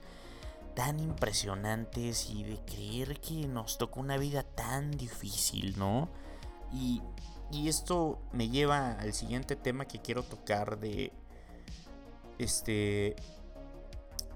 tan 0.75 1.00
impresionantes 1.00 2.30
y 2.30 2.45
de 2.45 2.59
creer 2.61 3.21
que 3.21 3.47
nos 3.47 3.78
tocó 3.78 4.00
una 4.00 4.16
vida 4.16 4.42
tan 4.42 4.92
difícil, 4.92 5.78
¿no? 5.78 6.09
Y, 6.73 7.02
y 7.50 7.69
esto 7.69 8.21
me 8.33 8.49
lleva 8.49 8.92
al 8.92 9.12
siguiente 9.12 9.57
tema 9.57 9.87
que 9.87 10.00
quiero 10.00 10.23
tocar 10.23 10.78
de 10.78 11.12
este 12.38 13.16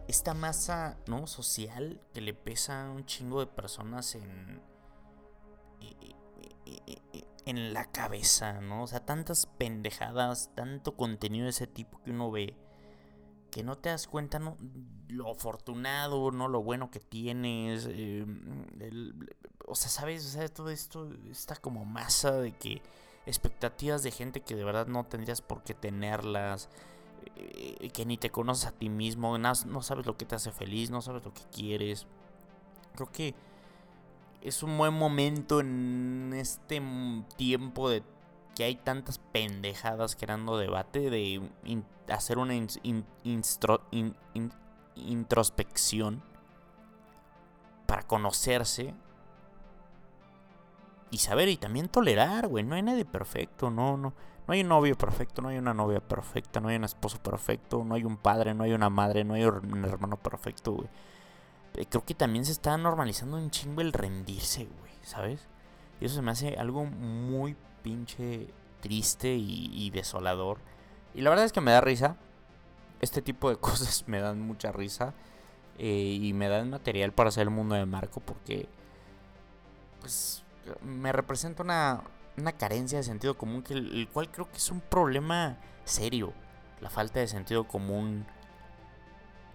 esta 0.09 0.35
masa 0.35 0.99
no 1.07 1.27
social 1.27 2.01
que 2.13 2.21
le 2.21 2.35
pesa 2.35 2.87
a 2.87 2.91
un 2.91 3.05
chingo 3.07 3.41
de 3.41 3.47
personas 3.47 4.15
en 4.15 4.63
en 7.47 7.75
la 7.75 7.85
cabeza, 7.91 8.61
¿no? 8.61 8.85
O 8.85 8.87
sea, 8.87 9.05
tantas 9.05 9.47
pendejadas, 9.47 10.51
tanto 10.55 10.97
contenido 10.97 11.45
de 11.45 11.51
ese 11.51 11.67
tipo 11.67 12.01
que 12.03 12.11
uno 12.11 12.31
ve 12.31 12.57
que 13.51 13.63
no 13.63 13.77
te 13.79 13.89
das 13.89 14.09
cuenta 14.09 14.41
¿no? 14.41 14.57
lo 15.09 15.31
afortunado, 15.31 16.33
no 16.33 16.49
lo 16.49 16.63
bueno 16.63 16.91
que 16.91 16.99
tienes, 16.99 17.87
eh, 17.89 18.27
o 19.67 19.77
sea, 19.77 19.91
sabes, 19.91 20.27
o 20.27 20.29
sea, 20.31 20.49
todo 20.49 20.71
esto 20.71 21.09
está 21.31 21.55
como 21.55 21.85
masa 21.85 22.33
de 22.33 22.51
que 22.51 22.83
expectativas 23.27 24.03
de 24.03 24.11
gente 24.11 24.41
que 24.41 24.57
de 24.57 24.65
verdad 24.65 24.89
no 24.89 25.05
tendrías 25.05 25.41
por 25.41 25.63
qué 25.63 25.73
tenerlas, 25.73 26.69
que 27.93 28.05
ni 28.07 28.17
te 28.17 28.31
conoces 28.31 28.67
a 28.67 28.73
ti 28.73 28.89
mismo, 28.89 29.39
no 29.39 29.83
sabes 29.83 30.07
lo 30.07 30.17
que 30.17 30.25
te 30.25 30.35
hace 30.35 30.51
feliz, 30.53 30.91
no 30.91 31.03
sabes 31.03 31.25
lo 31.25 31.33
que 31.33 31.43
quieres. 31.53 32.07
Creo 32.95 33.11
que 33.11 33.35
es 34.41 34.63
un 34.63 34.77
buen 34.77 34.95
momento 34.95 35.61
en 35.61 36.33
este 36.35 36.83
tiempo 37.37 37.89
de 37.89 38.03
que 38.55 38.65
hay 38.65 38.77
tantas 38.77 39.19
pendejadas 39.19 40.17
creando 40.17 40.59
debate 40.59 41.11
de 41.11 41.43
hacer 42.09 42.39
una 42.39 42.55
introspección 44.95 46.23
para 47.87 48.03
conocerse 48.03 48.95
y 51.11 51.19
saber 51.19 51.49
y 51.49 51.57
también 51.57 51.89
tolerar, 51.89 52.49
güey. 52.49 52.65
No 52.65 52.75
hay 52.75 52.83
nadie 52.83 53.05
perfecto, 53.05 53.71
no, 53.71 53.97
no. 53.97 54.13
No 54.47 54.53
hay 54.53 54.61
un 54.61 54.69
novio 54.69 54.97
perfecto, 54.97 55.41
no 55.41 55.49
hay 55.49 55.59
una 55.59 55.73
novia 55.73 56.01
perfecta, 56.01 56.61
no 56.61 56.69
hay 56.69 56.77
un 56.77 56.85
esposo 56.85 57.19
perfecto, 57.19 57.83
no 57.85 57.95
hay 57.95 58.05
un 58.05 58.19
padre, 58.19 58.53
no 58.55 58.65
hay 58.65 58.73
una 58.73 58.91
madre, 58.91 59.25
no 59.25 59.35
hay 59.35 59.45
un 59.45 59.85
hermano 59.85 60.17
perfecto, 60.19 60.73
güey. 60.73 60.89
Eh, 61.75 61.87
creo 61.87 62.05
que 62.05 62.15
también 62.15 62.45
se 62.45 62.53
está 62.53 62.77
normalizando 62.77 63.37
un 63.37 63.51
chingo 63.51 63.81
el 63.81 63.93
rendirse, 63.93 64.65
güey, 64.65 64.93
¿sabes? 65.03 65.49
Y 66.01 66.05
eso 66.05 66.17
se 66.17 66.23
me 66.23 66.31
hace 66.31 66.57
algo 66.57 66.85
muy 66.85 67.57
pinche 67.83 68.49
triste 68.81 69.35
y, 69.35 69.91
desolador. 69.91 70.59
Y 71.15 71.23
la 71.23 71.31
verdad 71.31 71.47
es 71.47 71.53
que 71.53 71.61
me 71.63 71.73
da 71.73 71.81
risa. 71.81 72.17
Este 73.01 73.23
tipo 73.23 73.49
de 73.49 73.57
cosas 73.61 74.05
me 74.07 74.21
dan 74.21 74.41
mucha 74.41 74.73
risa. 74.73 75.15
Eh, 75.79 76.19
y 76.23 76.33
me 76.35 76.49
dan 76.49 76.71
material 76.71 77.13
para 77.13 77.31
hacer 77.31 77.43
el 77.45 77.51
mundo 77.51 77.75
de 77.75 77.87
Marco 77.87 78.21
porque... 78.21 78.69
Pues 80.01 80.45
me 80.83 81.13
representa 81.13 81.63
una, 81.63 82.03
una 82.37 82.53
carencia 82.53 82.99
de 82.99 83.05
sentido 83.05 83.37
común, 83.37 83.63
que 83.63 83.75
el, 83.75 84.09
cual 84.13 84.31
creo 84.31 84.51
que 84.51 84.57
es 84.57 84.71
un 84.71 84.81
problema 84.81 85.59
serio. 85.85 86.33
La 86.81 86.91
falta 86.91 87.21
de 87.21 87.29
sentido 87.29 87.67
común, 87.67 88.27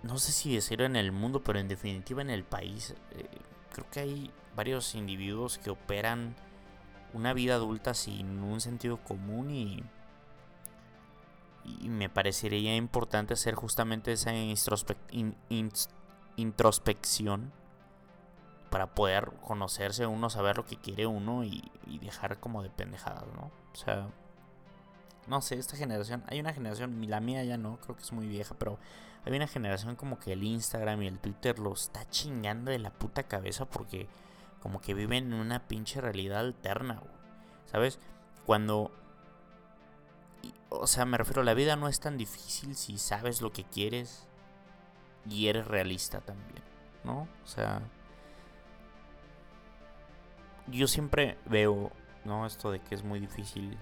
no 0.03 0.17
sé 0.17 0.31
si 0.31 0.55
decirlo 0.55 0.85
en 0.85 0.95
el 0.95 1.11
mundo, 1.11 1.43
pero 1.43 1.59
en 1.59 1.67
definitiva 1.67 2.21
en 2.21 2.29
el 2.29 2.43
país. 2.43 2.95
Eh, 3.11 3.27
creo 3.71 3.85
que 3.91 3.99
hay 3.99 4.31
varios 4.55 4.95
individuos 4.95 5.57
que 5.57 5.69
operan 5.69 6.35
una 7.13 7.33
vida 7.33 7.55
adulta 7.55 7.93
sin 7.93 8.39
un 8.39 8.61
sentido 8.61 8.97
común 8.97 9.51
y, 9.51 9.83
y 11.65 11.89
me 11.89 12.09
parecería 12.09 12.75
importante 12.75 13.33
hacer 13.33 13.55
justamente 13.55 14.11
esa 14.13 14.31
introspección 16.35 17.51
para 18.69 18.93
poder 18.93 19.31
conocerse 19.41 20.05
uno, 20.05 20.29
saber 20.29 20.57
lo 20.57 20.65
que 20.65 20.77
quiere 20.77 21.07
uno 21.07 21.43
y, 21.43 21.71
dejar 22.01 22.39
como 22.39 22.63
de 22.63 22.69
pendejadas, 22.69 23.25
¿no? 23.35 23.51
O 23.73 23.75
sea, 23.75 24.07
no 25.27 25.41
sé, 25.41 25.55
esta 25.55 25.75
generación, 25.75 26.23
hay 26.27 26.39
una 26.39 26.53
generación, 26.53 27.09
la 27.09 27.19
mía 27.19 27.43
ya 27.43 27.57
no, 27.57 27.77
creo 27.77 27.95
que 27.95 28.03
es 28.03 28.11
muy 28.11 28.27
vieja, 28.27 28.55
pero 28.57 28.79
hay 29.25 29.35
una 29.35 29.47
generación 29.47 29.95
como 29.95 30.19
que 30.19 30.33
el 30.33 30.43
Instagram 30.43 31.01
y 31.01 31.07
el 31.07 31.19
Twitter 31.19 31.59
lo 31.59 31.73
está 31.73 32.07
chingando 32.09 32.71
de 32.71 32.79
la 32.79 32.91
puta 32.91 33.23
cabeza 33.23 33.65
porque 33.65 34.07
como 34.61 34.81
que 34.81 34.93
viven 34.93 35.33
en 35.33 35.39
una 35.39 35.67
pinche 35.67 36.01
realidad 36.01 36.39
alterna, 36.39 37.01
¿sabes? 37.65 37.99
Cuando... 38.45 38.91
O 40.69 40.85
sea, 40.85 41.05
me 41.05 41.17
refiero, 41.17 41.43
la 41.43 41.55
vida 41.55 41.75
no 41.75 41.87
es 41.87 41.99
tan 41.99 42.17
difícil 42.17 42.75
si 42.75 42.97
sabes 42.99 43.41
lo 43.41 43.51
que 43.51 43.63
quieres 43.63 44.27
y 45.27 45.47
eres 45.47 45.67
realista 45.67 46.21
también, 46.21 46.63
¿no? 47.03 47.27
O 47.43 47.47
sea, 47.47 47.81
yo 50.71 50.87
siempre 50.87 51.37
veo, 51.45 51.91
¿no? 52.25 52.45
Esto 52.45 52.71
de 52.71 52.79
que 52.79 52.95
es 52.95 53.03
muy 53.03 53.19
difícil 53.19 53.77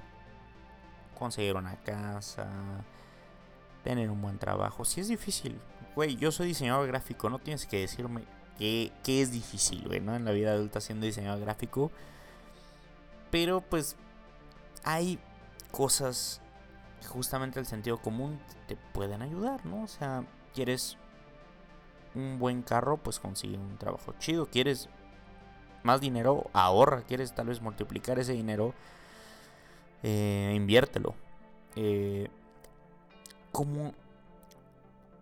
conseguir 1.17 1.56
una 1.56 1.75
casa, 1.77 2.48
tener 3.84 4.10
un 4.10 4.22
buen 4.22 4.38
trabajo. 4.38 4.86
Si 4.86 5.01
es 5.01 5.08
difícil, 5.08 5.60
güey, 5.96 6.15
yo 6.15 6.32
soy 6.32 6.48
diseñador 6.48 6.88
gráfico, 6.88 7.29
no 7.29 7.39
tienes 7.39 7.65
que 7.65 7.79
decirme 7.79 8.24
que, 8.58 8.91
es 9.06 9.32
difícil, 9.32 9.88
güey, 9.88 10.00
¿no? 10.00 10.15
En 10.15 10.25
la 10.25 10.32
vida 10.32 10.51
adulta 10.51 10.82
siendo 10.82 11.06
diseñador 11.06 11.39
gráfico. 11.41 11.91
Pero 13.32 13.62
pues 13.62 13.96
hay 14.84 15.20
cosas 15.72 16.41
justamente 17.08 17.60
el 17.60 17.65
sentido 17.65 17.98
común 17.98 18.39
te 18.67 18.75
pueden 18.75 19.22
ayudar, 19.22 19.65
¿no? 19.65 19.84
O 19.84 19.88
sea, 19.88 20.24
quieres 20.53 20.98
un 22.15 22.39
buen 22.39 22.62
carro, 22.62 22.98
pues 22.98 23.20
consigue 23.20 23.58
un 23.58 23.77
trabajo 23.77 24.13
chido. 24.20 24.48
Quieres 24.48 24.89
más 25.88 26.01
dinero, 26.01 26.50
ahorra. 26.53 27.01
Quieres 27.01 27.34
tal 27.34 27.48
vez 27.48 27.62
multiplicar 27.62 28.20
ese 28.20 28.34
dinero, 28.34 28.74
eh, 30.03 30.53
inviértelo. 30.56 31.15
Eh, 31.75 32.27
como, 33.51 33.94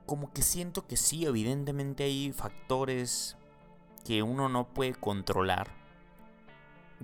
como 0.05 0.34
que 0.34 0.41
siento 0.41 0.86
que 0.88 0.98
sí, 0.98 1.25
evidentemente 1.25 2.03
hay 2.03 2.34
factores 2.34 3.38
que 4.03 4.24
uno 4.24 4.50
no 4.50 4.67
puede 4.67 4.93
controlar. 4.93 5.69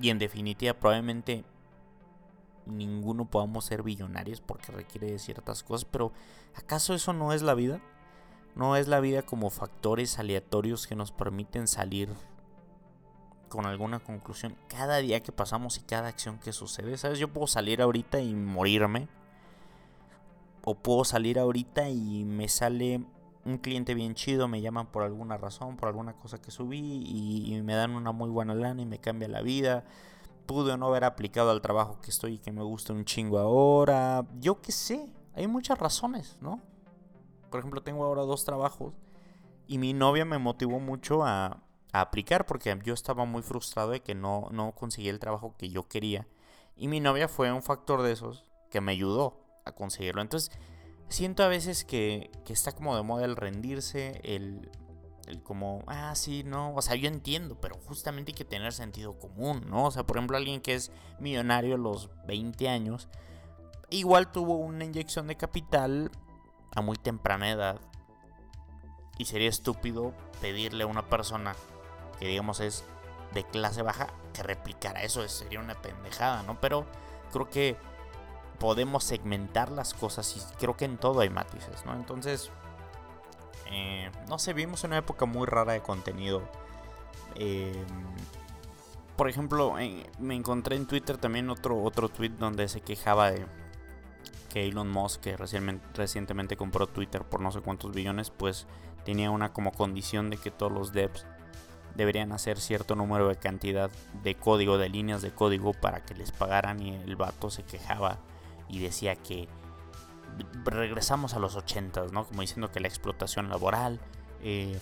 Y 0.01 0.10
en 0.10 0.20
definitiva, 0.20 0.74
probablemente 0.74 1.44
ninguno 2.65 3.25
podamos 3.25 3.65
ser 3.65 3.84
billonarios 3.84 4.41
porque 4.41 4.72
requiere 4.72 5.12
de 5.12 5.20
ciertas 5.20 5.63
cosas, 5.63 5.86
pero 5.86 6.12
¿acaso 6.56 6.94
eso 6.94 7.13
no 7.13 7.34
es 7.34 7.41
la 7.41 7.53
vida? 7.53 7.82
¿No 8.56 8.75
es 8.75 8.88
la 8.88 9.00
vida 9.00 9.22
como 9.22 9.50
factores 9.50 10.20
aleatorios 10.20 10.88
que 10.88 10.96
nos 10.96 11.12
permiten 11.12 11.68
salir 11.68 12.10
con 13.51 13.65
alguna 13.65 14.00
conclusión 14.00 14.55
cada 14.67 14.98
día 14.98 15.20
que 15.20 15.31
pasamos 15.31 15.77
y 15.77 15.81
cada 15.81 16.08
acción 16.08 16.39
que 16.39 16.53
sucede? 16.53 16.98
¿Sabes? 16.98 17.20
Yo 17.20 17.27
puedo 17.27 17.48
salir 17.48 17.81
ahorita 17.81 18.22
y 18.22 18.34
morirme. 18.34 19.08
O 20.63 20.75
puedo 20.75 21.03
salir 21.03 21.38
ahorita 21.38 21.89
y 21.89 22.24
me 22.24 22.48
sale 22.48 23.03
un 23.46 23.58
cliente 23.58 23.96
bien 23.96 24.13
chido, 24.13 24.48
me 24.48 24.62
llaman 24.62 24.88
por 24.88 25.03
alguna 25.03 25.38
razón, 25.38 25.75
por 25.75 25.89
alguna 25.89 26.13
cosa 26.13 26.39
que 26.39 26.51
subí 26.51 27.03
y, 27.05 27.60
me 27.63 27.74
dan 27.74 27.91
una 27.91 28.12
muy 28.12 28.29
buena 28.29 28.53
lana 28.53 28.81
y 28.81 28.86
me 28.86 29.00
cambia 29.00 29.27
la 29.27 29.41
vida 29.41 29.84
pude 30.46 30.74
o 30.74 30.77
no 30.77 30.88
haber 30.88 31.05
aplicado 31.05 31.50
al 31.51 31.62
trabajo 31.62 32.00
que 32.01 32.10
estoy 32.10 32.34
y 32.34 32.38
que 32.38 32.51
me 32.51 32.62
gusta 32.62 32.93
un 32.93 33.05
chingo 33.05 33.39
ahora. 33.39 34.25
Yo 34.39 34.62
qué 34.62 34.72
sé, 34.72 35.10
hay 35.34 35.48
muchas 35.48 35.79
razones, 35.79 36.38
¿no? 36.41 36.60
Por 37.50 37.60
ejemplo, 37.60 37.81
tengo 37.81 38.03
ahora 38.03 38.24
dos 38.24 38.43
trabajos 38.43 38.93
y 39.67 39.77
mi 39.77 39.93
novia 39.93 40.25
me 40.25 40.38
motivó 40.39 40.79
mucho 40.79 41.24
a, 41.24 41.63
aplicar 42.00 42.46
porque 42.46 42.78
yo 42.84 42.94
estaba 42.94 43.26
muy 43.26 43.42
frustrado 43.42 43.92
de 43.92 44.02
que 44.02 44.16
no, 44.16 44.48
no 44.52 44.74
conseguí 44.74 45.10
el 45.10 45.20
trabajo 45.20 45.56
que 45.58 45.70
yo 45.70 45.88
quería. 45.88 46.28
Y 46.76 46.88
mi 46.88 47.00
novia 47.00 47.28
fue 47.28 47.52
un 47.52 47.62
factor 47.62 48.02
de 48.02 48.14
esos 48.14 48.46
que 48.70 48.82
me 48.82 48.94
ayudó 48.94 49.44
a 49.66 49.74
conseguirlo. 49.74 50.22
Entonces, 50.22 50.52
siento 51.10 51.44
a 51.44 51.48
veces 51.48 51.84
que, 51.84 52.32
que 52.46 52.54
está 52.54 52.72
como 52.72 52.96
de 52.96 53.04
moda 53.04 53.26
el 53.26 53.36
rendirse, 53.36 54.22
el 54.24 54.72
el 55.28 55.42
como, 55.42 55.84
ah, 55.88 56.14
sí, 56.16 56.44
no, 56.44 56.74
o 56.76 56.82
sea, 56.82 56.96
yo 56.96 57.08
entiendo, 57.08 57.56
pero 57.60 57.76
justamente 57.88 58.32
hay 58.32 58.36
que 58.36 58.46
tener 58.46 58.74
sentido 58.74 59.18
común, 59.18 59.64
¿no? 59.68 59.86
O 59.86 59.92
sea, 59.92 60.04
por 60.04 60.18
ejemplo, 60.18 60.38
alguien 60.38 60.62
que 60.62 60.74
es 60.74 60.92
millonario 61.20 61.76
a 61.76 61.78
los 61.78 62.10
20 62.28 62.68
años, 62.70 63.08
igual 63.90 64.32
tuvo 64.32 64.58
una 64.58 64.86
inyección 64.86 65.28
de 65.28 65.38
capital 65.38 66.12
a 66.76 66.82
muy 66.82 66.98
temprana 66.98 67.50
edad. 67.50 67.80
Y 69.18 69.26
sería 69.26 69.50
estúpido 69.50 70.14
pedirle 70.42 70.84
a 70.84 70.88
una 70.88 71.08
persona 71.08 71.56
que 72.22 72.28
digamos 72.28 72.60
es 72.60 72.86
de 73.34 73.44
clase 73.44 73.82
baja 73.82 74.08
que 74.32 74.44
replicara 74.44 75.01
eso, 75.01 75.28
sería 75.28 75.60
una 75.60 75.74
pendejada, 75.74 76.44
¿no? 76.44 76.62
Pero 76.62 76.86
creo 77.34 77.50
que 77.50 77.75
podemos 78.60 79.04
segmentar 79.04 79.72
las 79.72 79.96
cosas 79.96 80.38
y 80.38 80.56
creo 80.60 80.78
que 80.78 80.86
en 80.86 80.98
todo 80.98 81.22
hay 81.22 81.32
matices, 81.32 81.84
¿no? 81.84 81.96
Entonces, 81.96 82.51
eh, 83.72 84.12
no 84.30 84.38
sé, 84.38 84.54
vimos 84.54 84.84
una 84.84 85.00
época 85.00 85.25
muy 85.25 85.48
rara 85.48 85.74
de 85.74 85.82
contenido. 85.82 86.44
Eh, 87.36 87.84
por 89.16 89.28
ejemplo, 89.28 89.74
me 90.20 90.36
encontré 90.36 90.75
en 90.75 90.86
Twitter 90.86 91.18
también 91.18 91.50
otro, 91.50 91.82
otro 91.82 92.08
tweet 92.08 92.34
donde 92.38 92.68
se 92.68 92.82
quejaba 92.82 93.32
de 93.32 93.46
que 94.54 94.68
Elon 94.68 94.92
Musk, 94.92 95.22
que 95.22 95.38
recientemente 95.38 96.56
compró 96.56 96.86
Twitter 96.86 97.24
por 97.24 97.40
no 97.40 97.51
sé 97.51 97.62
cuántos 97.62 97.94
billones, 97.94 98.30
pues 98.30 98.68
tenía 99.05 99.31
una 99.31 99.53
como 99.53 99.72
condición 99.72 100.29
de 100.29 100.38
que 100.38 100.51
todos 100.51 100.72
los 100.72 100.92
devs 100.92 101.25
deberían 101.96 102.32
hacer 102.32 102.60
cierto 102.60 102.96
número 102.96 103.27
de 103.27 103.36
cantidad 103.36 103.90
de 104.24 104.36
código, 104.36 104.77
de 104.77 104.90
líneas 104.90 105.22
de 105.22 105.32
código 105.32 105.74
para 105.74 106.04
que 106.04 106.16
les 106.16 106.32
pagaran 106.32 106.82
y 106.82 106.96
el 106.96 107.16
vato 107.16 107.50
se 107.50 107.64
quejaba 107.64 108.20
y 108.70 108.80
decía 108.80 109.16
que 109.16 109.48
regresamos 110.64 111.34
a 111.34 111.40
los 111.40 111.56
80, 111.56 112.08
¿no? 112.12 112.25
Como 112.25 112.42
diciendo 112.42 112.72
que 112.72 112.80
la 112.80 112.88
explotación 112.88 113.50
laboral, 113.50 114.00
eh, 114.42 114.80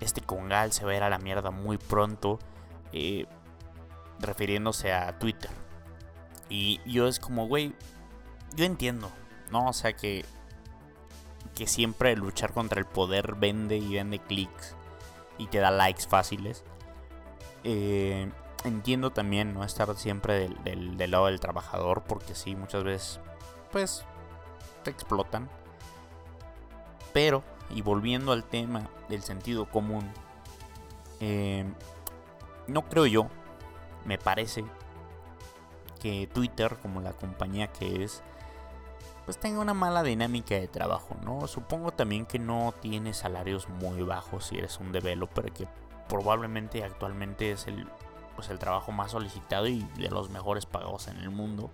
este 0.00 0.20
congal 0.20 0.72
se 0.72 0.84
va 0.84 0.92
a 0.92 0.96
ir 0.96 1.02
a 1.02 1.10
la 1.10 1.18
mierda 1.18 1.50
muy 1.50 1.78
pronto, 1.78 2.38
eh, 2.92 3.26
refiriéndose 4.18 4.92
a 4.92 5.18
Twitter. 5.18 5.50
Y 6.48 6.80
yo 6.84 7.06
es 7.06 7.20
como, 7.20 7.46
güey, 7.46 7.74
yo 8.56 8.64
entiendo, 8.64 9.10
¿no? 9.52 9.68
O 9.68 9.72
sea 9.72 9.92
que, 9.92 10.24
que 11.54 11.66
siempre 11.66 12.16
luchar 12.16 12.52
contra 12.52 12.80
el 12.80 12.86
poder 12.86 13.36
vende 13.36 13.76
y 13.76 13.94
vende 13.94 14.18
clics 14.18 14.74
y 15.38 15.46
te 15.46 15.58
da 15.58 15.70
likes 15.70 16.06
fáciles. 16.06 16.64
Eh, 17.64 18.30
entiendo 18.64 19.10
también 19.10 19.54
no 19.54 19.64
estar 19.64 19.94
siempre 19.96 20.48
del, 20.64 21.10
lado 21.10 21.26
del 21.26 21.40
trabajador, 21.40 22.02
porque 22.02 22.34
sí, 22.34 22.54
muchas 22.54 22.84
veces, 22.84 23.20
pues 23.72 24.04
explotan. 24.84 25.48
Pero, 27.12 27.42
y 27.70 27.82
volviendo 27.82 28.32
al 28.32 28.44
tema 28.44 28.88
del 29.08 29.22
sentido 29.22 29.68
común, 29.68 30.10
eh, 31.20 31.64
no 32.66 32.88
creo 32.88 33.06
yo, 33.06 33.28
me 34.04 34.18
parece 34.18 34.64
que 36.00 36.28
Twitter, 36.32 36.76
como 36.80 37.00
la 37.00 37.12
compañía 37.12 37.68
que 37.68 38.04
es, 38.04 38.22
pues 39.28 39.38
tenga 39.38 39.60
una 39.60 39.74
mala 39.74 40.02
dinámica 40.02 40.54
de 40.54 40.68
trabajo, 40.68 41.14
¿no? 41.22 41.46
Supongo 41.48 41.92
también 41.92 42.24
que 42.24 42.38
no 42.38 42.72
tiene 42.80 43.12
salarios 43.12 43.68
muy 43.68 44.00
bajos 44.00 44.46
si 44.46 44.56
eres 44.56 44.80
un 44.80 44.90
developer, 44.90 45.52
que 45.52 45.68
probablemente 46.08 46.82
actualmente 46.82 47.52
es 47.52 47.66
el, 47.66 47.86
pues 48.36 48.48
el 48.48 48.58
trabajo 48.58 48.90
más 48.90 49.10
solicitado 49.10 49.66
y 49.66 49.82
de 49.98 50.08
los 50.08 50.30
mejores 50.30 50.64
pagados 50.64 51.08
en 51.08 51.18
el 51.18 51.28
mundo. 51.28 51.70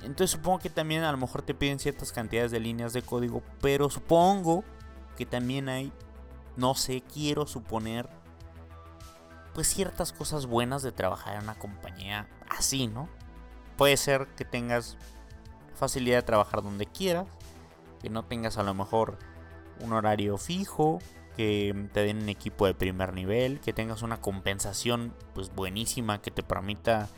Entonces 0.00 0.30
supongo 0.30 0.58
que 0.60 0.70
también 0.70 1.02
a 1.02 1.12
lo 1.12 1.18
mejor 1.18 1.42
te 1.42 1.52
piden 1.52 1.78
ciertas 1.78 2.12
cantidades 2.12 2.50
de 2.50 2.60
líneas 2.60 2.94
de 2.94 3.02
código, 3.02 3.42
pero 3.60 3.90
supongo 3.90 4.64
que 5.18 5.26
también 5.26 5.68
hay, 5.68 5.92
no 6.56 6.74
sé, 6.74 7.02
quiero 7.12 7.46
suponer, 7.46 8.08
pues 9.52 9.66
ciertas 9.66 10.14
cosas 10.14 10.46
buenas 10.46 10.82
de 10.82 10.92
trabajar 10.92 11.34
en 11.34 11.42
una 11.42 11.58
compañía 11.58 12.26
así, 12.48 12.86
¿no? 12.86 13.06
Puede 13.76 13.98
ser 13.98 14.28
que 14.28 14.46
tengas 14.46 14.96
facilidad 15.78 16.18
de 16.18 16.22
trabajar 16.22 16.62
donde 16.62 16.86
quieras, 16.86 17.26
que 18.02 18.10
no 18.10 18.24
tengas 18.24 18.58
a 18.58 18.62
lo 18.62 18.74
mejor 18.74 19.18
un 19.80 19.92
horario 19.92 20.36
fijo, 20.36 20.98
que 21.36 21.88
te 21.92 22.00
den 22.00 22.22
un 22.22 22.28
equipo 22.28 22.66
de 22.66 22.74
primer 22.74 23.14
nivel, 23.14 23.60
que 23.60 23.72
tengas 23.72 24.02
una 24.02 24.20
compensación 24.20 25.14
pues 25.34 25.54
buenísima 25.54 26.20
que 26.20 26.30
te 26.30 26.42
permita 26.42 27.08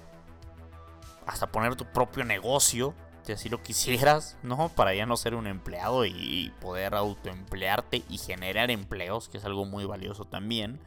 hasta 1.26 1.50
poner 1.50 1.76
tu 1.76 1.86
propio 1.86 2.24
negocio, 2.24 2.94
si 3.22 3.32
así 3.32 3.48
lo 3.48 3.62
quisieras, 3.62 4.36
¿no? 4.42 4.68
Para 4.68 4.94
ya 4.94 5.06
no 5.06 5.16
ser 5.16 5.34
un 5.34 5.46
empleado 5.46 6.04
y 6.04 6.52
poder 6.60 6.94
autoemplearte 6.94 8.02
y 8.08 8.18
generar 8.18 8.70
empleos, 8.70 9.28
que 9.28 9.38
es 9.38 9.44
algo 9.44 9.64
muy 9.64 9.84
valioso 9.84 10.24
también. 10.24 10.80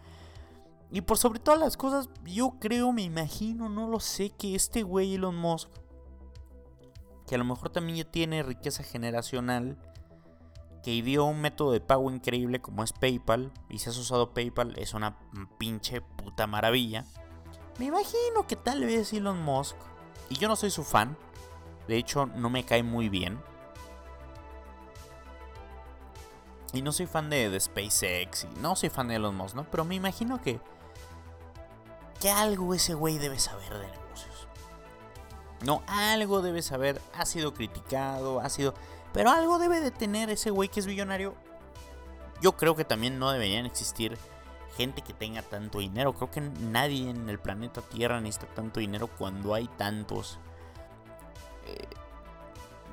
Y 0.91 1.01
por 1.01 1.17
sobre 1.17 1.39
todas 1.39 1.59
las 1.59 1.75
cosas, 1.75 2.09
yo 2.23 2.57
creo, 2.59 2.91
me 2.91 3.01
imagino, 3.01 3.67
no 3.67 3.87
lo 3.87 3.99
sé, 3.99 4.29
que 4.29 4.53
este 4.53 4.83
güey 4.83 5.15
Elon 5.15 5.35
Musk, 5.35 5.69
que 7.33 7.37
a 7.37 7.39
lo 7.39 7.45
mejor 7.45 7.71
también 7.71 7.97
ya 7.97 8.03
tiene 8.03 8.43
riqueza 8.43 8.83
generacional, 8.83 9.75
que 10.83 11.01
dio 11.01 11.25
un 11.25 11.41
método 11.41 11.71
de 11.71 11.81
pago 11.81 12.11
increíble 12.11 12.61
como 12.61 12.83
es 12.83 12.93
PayPal, 12.93 13.51
y 13.69 13.79
si 13.79 13.89
has 13.89 13.97
usado 13.97 14.35
PayPal 14.35 14.77
es 14.77 14.93
una 14.93 15.17
pinche 15.57 16.01
puta 16.01 16.45
maravilla. 16.45 17.05
Me 17.79 17.85
imagino 17.85 18.45
que 18.47 18.55
tal 18.55 18.81
vez 18.81 19.11
Elon 19.13 19.41
Musk 19.41 19.75
y 20.29 20.35
yo 20.35 20.47
no 20.47 20.55
soy 20.55 20.69
su 20.69 20.83
fan. 20.83 21.17
De 21.87 21.97
hecho, 21.97 22.27
no 22.27 22.51
me 22.51 22.65
cae 22.65 22.83
muy 22.83 23.09
bien. 23.09 23.41
Y 26.71 26.83
no 26.83 26.91
soy 26.91 27.07
fan 27.07 27.31
de, 27.31 27.59
SpaceX. 27.59 28.43
Y 28.43 28.59
no 28.59 28.75
soy 28.75 28.89
fan 28.89 29.07
de 29.07 29.15
Elon 29.15 29.35
Musk, 29.35 29.55
¿no? 29.55 29.63
Pero 29.71 29.85
me 29.85 29.95
imagino 29.95 30.39
que. 30.39 30.61
Que 32.21 32.29
algo 32.29 32.75
ese 32.75 32.93
güey 32.93 33.17
debe 33.17 33.39
saber 33.39 33.73
de 33.73 33.79
negocios. 33.79 34.02
No, 35.63 35.81
algo 35.87 36.41
debe 36.41 36.61
saber. 36.61 37.01
Ha 37.13 37.25
sido 37.25 37.53
criticado, 37.53 38.39
ha 38.39 38.49
sido. 38.49 38.73
Pero 39.13 39.29
algo 39.29 39.59
debe 39.59 39.79
de 39.79 39.91
tener 39.91 40.29
ese 40.29 40.49
güey 40.49 40.69
que 40.69 40.79
es 40.79 40.85
billonario. 40.85 41.35
Yo 42.41 42.57
creo 42.57 42.75
que 42.75 42.83
también 42.83 43.19
no 43.19 43.31
deberían 43.31 43.65
existir 43.65 44.17
gente 44.75 45.01
que 45.01 45.13
tenga 45.13 45.41
tanto 45.41 45.79
dinero. 45.79 46.13
Creo 46.13 46.31
que 46.31 46.41
nadie 46.41 47.09
en 47.09 47.29
el 47.29 47.39
planeta 47.39 47.81
Tierra 47.81 48.19
necesita 48.19 48.53
tanto 48.53 48.79
dinero 48.79 49.07
cuando 49.07 49.53
hay 49.53 49.67
tantos. 49.77 50.39
Eh, 51.67 51.87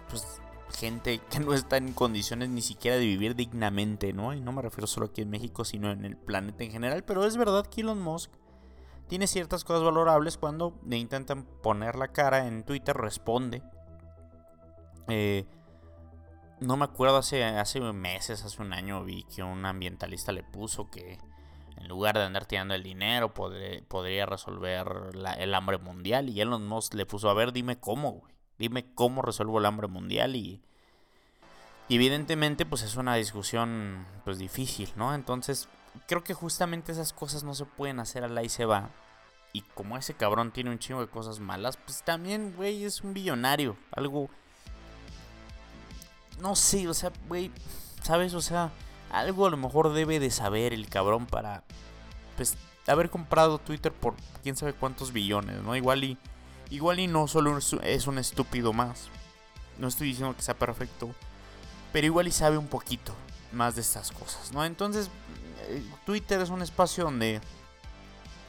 pues 0.09 0.41
gente 0.77 1.21
que 1.31 1.41
no 1.41 1.55
está 1.55 1.77
en 1.79 1.93
condiciones 1.93 2.49
ni 2.51 2.63
siquiera 2.63 2.97
de 2.97 3.05
vivir 3.05 3.35
dignamente, 3.35 4.13
¿no? 4.13 4.33
Y 4.35 4.41
no 4.41 4.53
me 4.53 4.63
refiero 4.63 4.87
solo 4.87 5.07
aquí 5.07 5.23
en 5.23 5.31
México, 5.31 5.65
sino 5.65 5.91
en 5.91 6.05
el 6.05 6.17
planeta 6.17 6.63
en 6.63 6.71
general. 6.71 7.03
Pero 7.03 7.25
es 7.25 7.37
verdad 7.37 7.67
que 7.67 7.81
Elon 7.81 8.01
Musk 8.01 8.31
tiene 9.11 9.27
ciertas 9.27 9.65
cosas 9.65 9.83
valorables 9.83 10.39
cuando 10.39 10.73
le 10.87 10.97
intentan 10.97 11.43
poner 11.43 11.97
la 11.97 12.13
cara 12.13 12.47
en 12.47 12.63
Twitter, 12.63 12.97
responde. 12.97 13.61
Eh, 15.09 15.47
no 16.61 16.77
me 16.77 16.85
acuerdo, 16.85 17.17
hace, 17.17 17.43
meses, 17.93 18.45
hace 18.45 18.63
un 18.63 18.73
año, 18.73 19.03
vi 19.03 19.25
que 19.25 19.43
un 19.43 19.67
ambientalista 19.67 20.31
le 20.31 20.45
puso 20.45 20.93
que 20.93 21.19
en 21.77 21.89
lugar 21.89 22.19
de 22.19 22.23
andar 22.23 22.47
tirando 22.47 22.73
el 22.75 22.85
dinero, 22.85 23.35
podría 23.35 24.27
resolver 24.27 24.87
el 25.39 25.55
hambre 25.57 25.79
mundial. 25.79 26.29
Y 26.29 26.41
Elon 26.41 26.69
Musk 26.69 26.95
le 26.95 27.05
puso, 27.05 27.29
a 27.31 27.35
ver, 27.35 27.53
dime 27.53 27.81
cómo, 27.81 28.13
güey. 28.13 28.33
Dime 28.61 28.95
cómo 28.95 29.23
resuelvo 29.23 29.59
el 29.59 29.67
hambre 29.67 29.89
mundial. 29.89 30.37
Y, 30.37 30.63
evidentemente, 31.89 32.65
pues 32.65 32.83
es 32.83 32.95
una 32.95 33.17
discusión, 33.17 34.07
pues 34.23 34.39
difícil, 34.39 34.93
¿no? 34.95 35.17
Entonces, 35.17 35.69
creo 36.07 36.25
que 36.25 36.35
justamente 36.35 36.93
esas 36.93 37.13
cosas 37.13 37.45
no 37.45 37.55
se 37.55 37.65
pueden 37.65 38.01
hacer 38.01 38.25
a 38.25 38.29
la 38.29 38.43
y 38.43 38.49
se 38.49 38.65
va. 38.65 38.91
Y 39.53 39.63
como 39.63 39.97
ese 39.97 40.15
cabrón 40.15 40.53
tiene 40.53 40.71
un 40.71 40.79
chingo 40.79 41.01
de 41.01 41.09
cosas 41.09 41.41
malas, 41.41 41.77
pues 41.77 42.03
también, 42.03 42.55
güey, 42.57 42.85
es 42.85 43.03
un 43.03 43.15
billonario. 43.15 43.77
Algo 43.91 44.31
no 46.41 46.57
sé, 46.57 46.89
o 46.89 46.95
sea, 46.95 47.13
güey, 47.29 47.51
¿sabes? 48.03 48.35
O 48.35 48.41
sea, 48.41 48.71
algo 49.11 49.47
a 49.47 49.51
lo 49.51 49.57
mejor 49.57 49.93
debe 49.93 50.19
de 50.19 50.31
saber 50.31 50.73
el 50.73 50.89
cabrón 50.89 51.27
para, 51.27 51.63
pues, 52.37 52.57
haber 52.87 53.11
comprado 53.11 53.59
Twitter 53.59 53.93
por 53.93 54.15
quién 54.43 54.57
sabe 54.57 54.73
cuántos 54.73 55.13
billones, 55.13 55.63
¿no? 55.63 55.77
Igual 55.77 56.05
y, 56.05 56.19
igual 56.71 56.99
y 56.99 57.07
no 57.07 57.29
solo 57.29 57.59
es 57.83 58.07
un 58.07 58.19
estúpido 58.19 58.73
más. 58.73 59.09
No 59.79 59.89
estoy 59.89 60.09
diciendo 60.09 60.35
que 60.35 60.43
sea 60.43 60.55
perfecto, 60.55 61.11
pero 61.93 62.07
igual 62.07 62.29
y 62.29 62.33
sabe 62.33 62.59
un 62.59 62.69
poquito 62.69 63.15
más 63.53 63.75
de 63.75 63.81
estas 63.83 64.11
cosas, 64.13 64.53
¿no? 64.53 64.65
Entonces, 64.65 65.11
Twitter 66.05 66.41
es 66.41 66.51
un 66.51 66.63
espacio 66.63 67.05
donde 67.05 67.41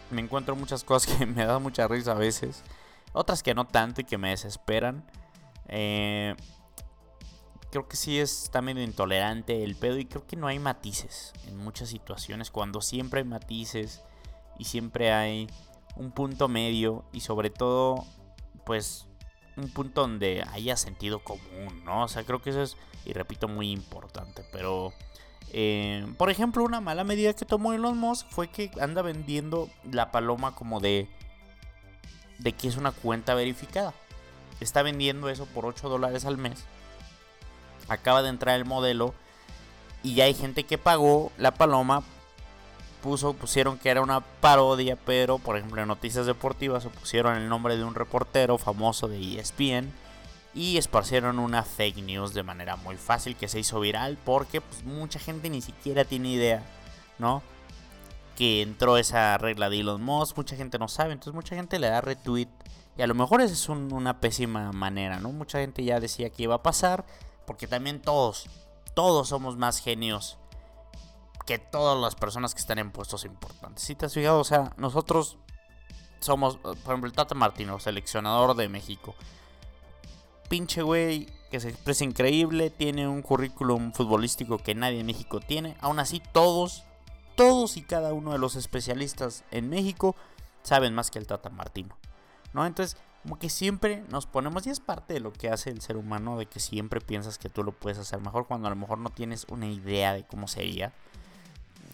me 0.09 0.21
encuentro 0.21 0.55
muchas 0.55 0.83
cosas 0.83 1.15
que 1.17 1.25
me 1.25 1.45
dan 1.45 1.61
mucha 1.61 1.87
risa 1.87 2.11
a 2.11 2.15
veces, 2.15 2.63
otras 3.13 3.43
que 3.43 3.53
no 3.53 3.65
tanto 3.65 4.01
y 4.01 4.03
que 4.03 4.17
me 4.17 4.29
desesperan. 4.29 5.03
Eh, 5.67 6.35
creo 7.71 7.87
que 7.87 7.95
sí 7.95 8.19
es 8.19 8.49
también 8.51 8.77
intolerante 8.77 9.63
el 9.63 9.75
pedo 9.75 9.97
y 9.97 10.05
creo 10.05 10.27
que 10.27 10.35
no 10.35 10.47
hay 10.47 10.59
matices 10.59 11.33
en 11.47 11.57
muchas 11.57 11.89
situaciones 11.89 12.51
cuando 12.51 12.81
siempre 12.81 13.21
hay 13.21 13.25
matices 13.25 14.01
y 14.59 14.65
siempre 14.65 15.13
hay 15.13 15.47
un 15.95 16.11
punto 16.11 16.47
medio 16.47 17.05
y 17.13 17.21
sobre 17.21 17.49
todo 17.49 18.05
pues 18.65 19.07
un 19.57 19.69
punto 19.69 20.01
donde 20.01 20.43
haya 20.51 20.77
sentido 20.77 21.23
común, 21.23 21.83
¿no? 21.83 22.03
O 22.03 22.07
sea, 22.07 22.23
creo 22.23 22.41
que 22.41 22.51
eso 22.51 22.61
es, 22.61 22.77
y 23.05 23.13
repito, 23.13 23.47
muy 23.47 23.71
importante, 23.71 24.43
pero... 24.51 24.93
Eh, 25.53 26.05
por 26.17 26.29
ejemplo, 26.29 26.63
una 26.63 26.81
mala 26.81 27.03
medida 27.03 27.33
que 27.33 27.45
tomó 27.45 27.73
Elon 27.73 27.97
Musk 27.97 28.27
fue 28.29 28.47
que 28.47 28.71
anda 28.79 29.01
vendiendo 29.01 29.69
la 29.91 30.11
paloma 30.11 30.55
como 30.55 30.79
de... 30.79 31.07
De 32.39 32.53
que 32.53 32.67
es 32.67 32.77
una 32.77 32.91
cuenta 32.91 33.35
verificada. 33.35 33.93
Está 34.59 34.81
vendiendo 34.81 35.29
eso 35.29 35.45
por 35.45 35.65
8 35.65 35.89
dólares 35.89 36.25
al 36.25 36.37
mes 36.37 36.65
acaba 37.91 38.21
de 38.21 38.29
entrar 38.29 38.55
el 38.55 38.65
modelo 38.65 39.13
y 40.03 40.15
ya 40.15 40.25
hay 40.25 40.33
gente 40.33 40.63
que 40.63 40.77
pagó 40.77 41.31
la 41.37 41.51
paloma. 41.51 42.03
Puso, 43.03 43.33
pusieron 43.33 43.79
que 43.79 43.89
era 43.89 44.01
una 44.01 44.21
parodia, 44.21 44.95
pero 44.95 45.39
por 45.39 45.57
ejemplo 45.57 45.81
en 45.81 45.87
noticias 45.87 46.27
deportivas 46.27 46.85
pusieron 46.99 47.35
el 47.35 47.49
nombre 47.49 47.75
de 47.75 47.83
un 47.83 47.95
reportero 47.95 48.59
famoso 48.59 49.07
de 49.07 49.39
ESPN 49.39 49.91
y 50.53 50.77
esparcieron 50.77 51.39
una 51.39 51.63
fake 51.63 52.03
news 52.03 52.33
de 52.33 52.43
manera 52.43 52.75
muy 52.75 52.97
fácil 52.97 53.35
que 53.35 53.47
se 53.47 53.59
hizo 53.59 53.79
viral 53.79 54.17
porque 54.23 54.61
pues, 54.61 54.83
mucha 54.83 55.19
gente 55.19 55.49
ni 55.49 55.61
siquiera 55.61 56.03
tiene 56.03 56.29
idea, 56.29 56.63
¿no? 57.19 57.41
Que 58.35 58.61
entró 58.61 58.97
esa 58.97 59.37
regla 59.37 59.69
de 59.69 59.79
Elon 59.79 60.01
Musk, 60.01 60.37
mucha 60.37 60.55
gente 60.55 60.77
no 60.77 60.87
sabe, 60.87 61.13
entonces 61.13 61.33
mucha 61.33 61.55
gente 61.55 61.79
le 61.79 61.87
da 61.87 62.01
retweet 62.01 62.49
y 62.97 63.01
a 63.01 63.07
lo 63.07 63.15
mejor 63.15 63.41
esa 63.41 63.53
es 63.53 63.69
una 63.69 64.19
pésima 64.19 64.71
manera, 64.71 65.19
¿no? 65.19 65.31
Mucha 65.31 65.59
gente 65.59 65.83
ya 65.83 65.99
decía 65.99 66.29
que 66.29 66.43
iba 66.43 66.55
a 66.55 66.63
pasar, 66.63 67.05
porque 67.47 67.67
también 67.67 68.01
todos, 68.01 68.47
todos 68.93 69.29
somos 69.29 69.57
más 69.57 69.79
genios 69.79 70.37
que 71.45 71.57
todas 71.57 71.99
las 71.99 72.15
personas 72.15 72.53
que 72.53 72.59
están 72.59 72.79
en 72.79 72.91
puestos 72.91 73.25
importantes. 73.25 73.83
Si 73.83 73.95
te 73.95 74.05
has 74.05 74.13
fijado, 74.13 74.39
o 74.39 74.43
sea, 74.43 74.73
nosotros 74.77 75.37
somos, 76.19 76.57
por 76.57 76.75
ejemplo, 76.75 77.07
el 77.07 77.13
Tata 77.13 77.33
Martino, 77.33 77.79
seleccionador 77.79 78.55
de 78.55 78.69
México. 78.69 79.15
Pinche 80.51 80.81
güey 80.81 81.27
que 81.49 81.61
se 81.61 81.69
expresa 81.69 82.03
increíble, 82.03 82.69
tiene 82.69 83.07
un 83.07 83.21
currículum 83.21 83.93
futbolístico 83.93 84.57
que 84.57 84.75
nadie 84.75 84.99
en 84.99 85.05
México 85.05 85.39
tiene. 85.39 85.77
Aún 85.79 85.97
así, 85.97 86.21
todos, 86.33 86.83
todos 87.37 87.77
y 87.77 87.83
cada 87.83 88.11
uno 88.11 88.33
de 88.33 88.37
los 88.37 88.57
especialistas 88.57 89.45
en 89.51 89.69
México 89.69 90.13
saben 90.61 90.93
más 90.93 91.09
que 91.09 91.19
el 91.19 91.25
Tata 91.25 91.49
Martino. 91.51 91.97
¿No? 92.51 92.65
Entonces, 92.65 92.97
como 93.23 93.39
que 93.39 93.49
siempre 93.49 94.03
nos 94.09 94.25
ponemos, 94.25 94.67
y 94.67 94.71
es 94.71 94.81
parte 94.81 95.13
de 95.13 95.21
lo 95.21 95.31
que 95.31 95.47
hace 95.47 95.69
el 95.69 95.79
ser 95.79 95.95
humano, 95.95 96.37
de 96.37 96.47
que 96.47 96.59
siempre 96.59 96.99
piensas 96.99 97.37
que 97.37 97.47
tú 97.47 97.63
lo 97.63 97.71
puedes 97.71 97.97
hacer 97.97 98.19
mejor 98.19 98.45
cuando 98.45 98.67
a 98.67 98.71
lo 98.71 98.75
mejor 98.75 98.97
no 98.97 99.09
tienes 99.09 99.45
una 99.47 99.67
idea 99.67 100.13
de 100.13 100.25
cómo 100.25 100.49
sería 100.49 100.91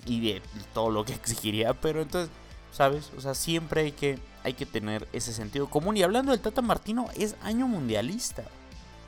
y 0.08 0.20
de 0.20 0.42
todo 0.74 0.90
lo 0.90 1.06
que 1.06 1.14
exigiría, 1.14 1.80
pero 1.80 2.02
entonces, 2.02 2.32
¿sabes? 2.72 3.12
O 3.16 3.22
sea, 3.22 3.36
siempre 3.36 3.82
hay 3.82 3.92
que, 3.92 4.18
hay 4.48 4.54
que 4.54 4.66
tener 4.66 5.08
ese 5.12 5.34
sentido 5.34 5.70
común. 5.70 5.98
Y 5.98 6.04
hablando 6.04 6.32
del 6.32 6.40
Tata 6.40 6.62
Martino, 6.62 7.10
es 7.18 7.36
año 7.44 7.68
mundialista. 7.68 8.44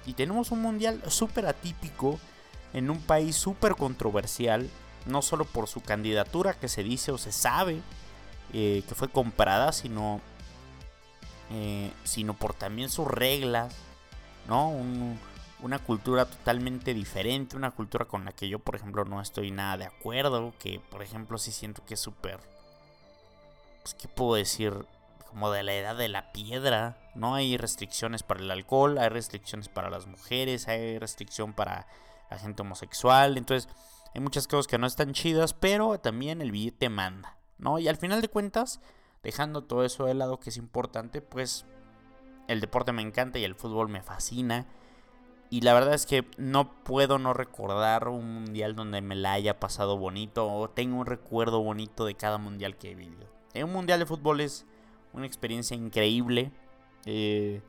Y 0.05 0.13
tenemos 0.13 0.51
un 0.51 0.61
mundial 0.61 1.01
súper 1.07 1.45
atípico 1.45 2.19
en 2.73 2.89
un 2.89 2.99
país 2.99 3.37
súper 3.37 3.75
controversial, 3.75 4.69
no 5.05 5.21
solo 5.21 5.45
por 5.45 5.67
su 5.67 5.81
candidatura 5.81 6.53
que 6.53 6.67
se 6.67 6.83
dice 6.83 7.11
o 7.11 7.17
se 7.17 7.31
sabe 7.31 7.81
eh, 8.53 8.83
que 8.87 8.95
fue 8.95 9.07
comprada, 9.07 9.71
sino 9.71 10.19
eh, 11.51 11.91
sino 12.03 12.35
por 12.35 12.53
también 12.53 12.89
sus 12.89 13.07
reglas, 13.07 13.73
¿no? 14.47 14.69
una 15.61 15.79
cultura 15.79 16.25
totalmente 16.25 16.93
diferente, 16.93 17.55
una 17.55 17.71
cultura 17.71 18.05
con 18.05 18.25
la 18.25 18.33
que 18.33 18.49
yo, 18.49 18.59
por 18.59 18.75
ejemplo, 18.75 19.05
no 19.05 19.21
estoy 19.21 19.51
nada 19.51 19.77
de 19.77 19.85
acuerdo, 19.85 20.53
que, 20.59 20.79
por 20.91 21.01
ejemplo, 21.01 21.37
sí 21.37 21.51
siento 21.51 21.83
que 21.85 21.95
es 21.95 21.99
súper, 21.99 22.39
pues, 23.81 23.95
¿qué 23.95 24.07
puedo 24.07 24.35
decir? 24.35 24.73
Como 25.29 25.51
de 25.51 25.63
la 25.63 25.73
edad 25.75 25.95
de 25.95 26.09
la 26.09 26.31
piedra, 26.31 26.97
¿no? 27.13 27.35
Hay 27.35 27.55
restricciones 27.55 28.23
para 28.23 28.41
el 28.41 28.49
alcohol, 28.49 28.97
hay 28.97 29.09
restricciones 29.09 29.69
para 29.69 29.89
las 29.89 30.07
mujeres, 30.07 30.67
hay 30.67 30.97
restricción 30.97 31.53
para 31.53 31.87
la 32.31 32.39
gente 32.39 32.63
homosexual, 32.63 33.37
entonces 33.37 33.69
hay 34.15 34.21
muchas 34.21 34.47
cosas 34.47 34.67
que 34.67 34.77
no 34.77 34.87
están 34.87 35.13
chidas, 35.13 35.53
pero 35.53 35.99
también 35.99 36.41
el 36.41 36.51
billete 36.51 36.89
manda, 36.89 37.37
¿no? 37.57 37.77
Y 37.77 37.87
al 37.87 37.97
final 37.97 38.21
de 38.21 38.29
cuentas, 38.29 38.81
dejando 39.21 39.63
todo 39.63 39.85
eso 39.85 40.05
de 40.05 40.15
lado 40.15 40.39
que 40.39 40.49
es 40.49 40.57
importante, 40.57 41.21
pues 41.21 41.65
el 42.47 42.61
deporte 42.61 42.91
me 42.91 43.03
encanta 43.03 43.37
y 43.37 43.43
el 43.43 43.55
fútbol 43.55 43.89
me 43.89 44.01
fascina. 44.01 44.65
Y 45.51 45.61
la 45.61 45.73
verdad 45.73 45.93
es 45.93 46.05
que 46.05 46.27
no 46.37 46.83
puedo 46.83 47.19
no 47.19 47.33
recordar 47.33 48.07
un 48.07 48.33
mundial 48.33 48.75
donde 48.75 49.01
me 49.01 49.15
la 49.15 49.33
haya 49.33 49.59
pasado 49.59 49.97
bonito 49.97 50.51
o 50.51 50.69
tengo 50.69 50.97
un 50.97 51.05
recuerdo 51.05 51.61
bonito 51.61 52.05
de 52.05 52.15
cada 52.15 52.37
mundial 52.37 52.77
que 52.77 52.91
he 52.91 52.95
vivido. 52.95 53.27
En 53.53 53.65
un 53.65 53.73
mundial 53.73 53.99
de 53.99 54.05
fútbol 54.05 54.41
es 54.41 54.65
una 55.13 55.25
experiencia 55.25 55.75
increíble. 55.75 56.51
Eh, 57.05 57.61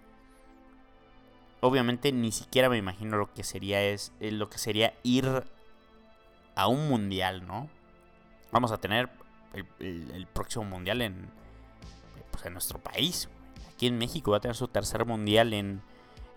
obviamente 1.60 2.12
ni 2.12 2.32
siquiera 2.32 2.68
me 2.68 2.76
imagino 2.76 3.16
lo 3.16 3.32
que 3.32 3.44
sería 3.44 3.82
es 3.82 4.12
eh, 4.20 4.30
lo 4.30 4.50
que 4.50 4.58
sería 4.58 4.94
ir 5.02 5.44
a 6.54 6.68
un 6.68 6.88
mundial, 6.88 7.46
¿no? 7.46 7.68
Vamos 8.52 8.72
a 8.72 8.78
tener 8.78 9.08
el 9.78 10.26
próximo 10.32 10.64
mundial 10.64 11.02
en, 11.02 11.28
pues, 12.30 12.44
en 12.46 12.52
nuestro 12.52 12.78
país. 12.78 13.28
Aquí 13.72 13.86
en 13.86 13.98
México 13.98 14.32
va 14.32 14.38
a 14.38 14.40
tener 14.40 14.56
su 14.56 14.68
tercer 14.68 15.04
mundial 15.06 15.52
en, 15.54 15.82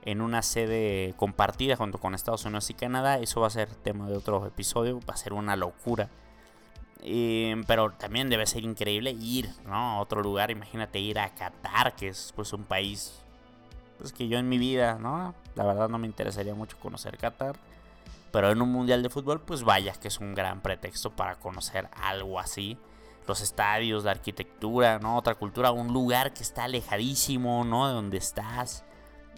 en 0.03 0.21
una 0.21 0.41
sede 0.41 1.13
compartida 1.17 1.75
junto 1.75 1.97
con 1.97 2.13
Estados 2.13 2.45
Unidos 2.45 2.69
y 2.69 2.73
Canadá. 2.73 3.19
Eso 3.19 3.41
va 3.41 3.47
a 3.47 3.51
ser 3.51 3.69
tema 3.75 4.07
de 4.09 4.17
otro 4.17 4.45
episodio, 4.45 4.99
va 5.07 5.13
a 5.13 5.17
ser 5.17 5.33
una 5.33 5.55
locura. 5.55 6.09
Eh, 7.03 7.61
pero 7.67 7.91
también 7.91 8.29
debe 8.29 8.45
ser 8.45 8.63
increíble 8.63 9.11
ir 9.11 9.49
¿no? 9.65 9.75
a 9.75 9.99
otro 9.99 10.21
lugar. 10.21 10.51
Imagínate 10.51 10.99
ir 10.99 11.19
a 11.19 11.29
Qatar, 11.29 11.95
que 11.95 12.07
es 12.07 12.33
pues 12.35 12.53
un 12.53 12.63
país 12.63 13.21
pues, 13.97 14.13
que 14.13 14.27
yo 14.27 14.37
en 14.39 14.49
mi 14.49 14.57
vida, 14.57 14.97
¿no? 14.99 15.35
La 15.55 15.65
verdad 15.65 15.89
no 15.89 15.97
me 15.97 16.07
interesaría 16.07 16.55
mucho 16.55 16.77
conocer 16.79 17.17
Qatar. 17.17 17.55
Pero 18.31 18.51
en 18.51 18.61
un 18.61 18.71
mundial 18.71 19.03
de 19.03 19.09
fútbol, 19.09 19.41
pues 19.41 19.63
vaya 19.63 19.93
que 19.93 20.07
es 20.07 20.19
un 20.19 20.33
gran 20.33 20.61
pretexto 20.61 21.11
para 21.11 21.35
conocer 21.35 21.87
algo 22.01 22.39
así 22.39 22.77
los 23.27 23.41
estadios, 23.41 24.03
la 24.03 24.11
arquitectura, 24.11 24.99
¿no? 24.99 25.17
Otra 25.17 25.35
cultura, 25.35 25.71
un 25.71 25.93
lugar 25.93 26.33
que 26.33 26.43
está 26.43 26.65
alejadísimo, 26.65 27.63
¿no? 27.63 27.87
De 27.87 27.93
donde 27.93 28.17
estás. 28.17 28.83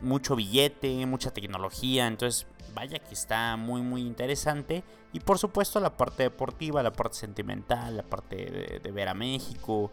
Mucho 0.02 0.36
billete, 0.36 1.06
mucha 1.06 1.32
tecnología. 1.32 2.08
Entonces, 2.08 2.48
vaya 2.74 3.00
que 3.00 3.14
está 3.14 3.56
muy, 3.58 3.82
muy 3.82 4.02
interesante. 4.02 4.84
Y 5.14 5.20
por 5.20 5.40
supuesto, 5.40 5.80
la 5.80 5.96
parte 5.96 6.24
deportiva, 6.24 6.84
la 6.84 6.94
parte 6.94 7.18
sentimental, 7.18 7.98
la 7.98 8.04
parte 8.04 8.80
de, 8.82 8.92
ver 8.92 9.08
a 9.08 9.14
México. 9.14 9.92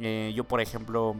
Eh, 0.00 0.32
yo, 0.34 0.44
por 0.44 0.60
ejemplo, 0.60 1.16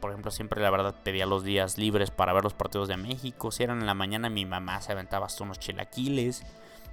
por 0.00 0.10
ejemplo, 0.10 0.30
siempre 0.30 0.62
la 0.62 0.70
verdad 0.70 0.94
pedía 1.02 1.26
los 1.26 1.44
días 1.44 1.76
libres 1.76 2.10
para 2.10 2.32
ver 2.32 2.44
los 2.44 2.54
partidos 2.54 2.88
de 2.88 2.96
México. 2.96 3.50
Si 3.50 3.62
eran 3.62 3.80
en 3.80 3.86
la 3.86 3.94
mañana, 3.94 4.30
mi 4.30 4.46
mamá 4.46 4.80
se 4.80 4.92
aventaba 4.92 5.26
hasta 5.26 5.44
unos 5.44 5.58
chilaquiles. 5.58 6.44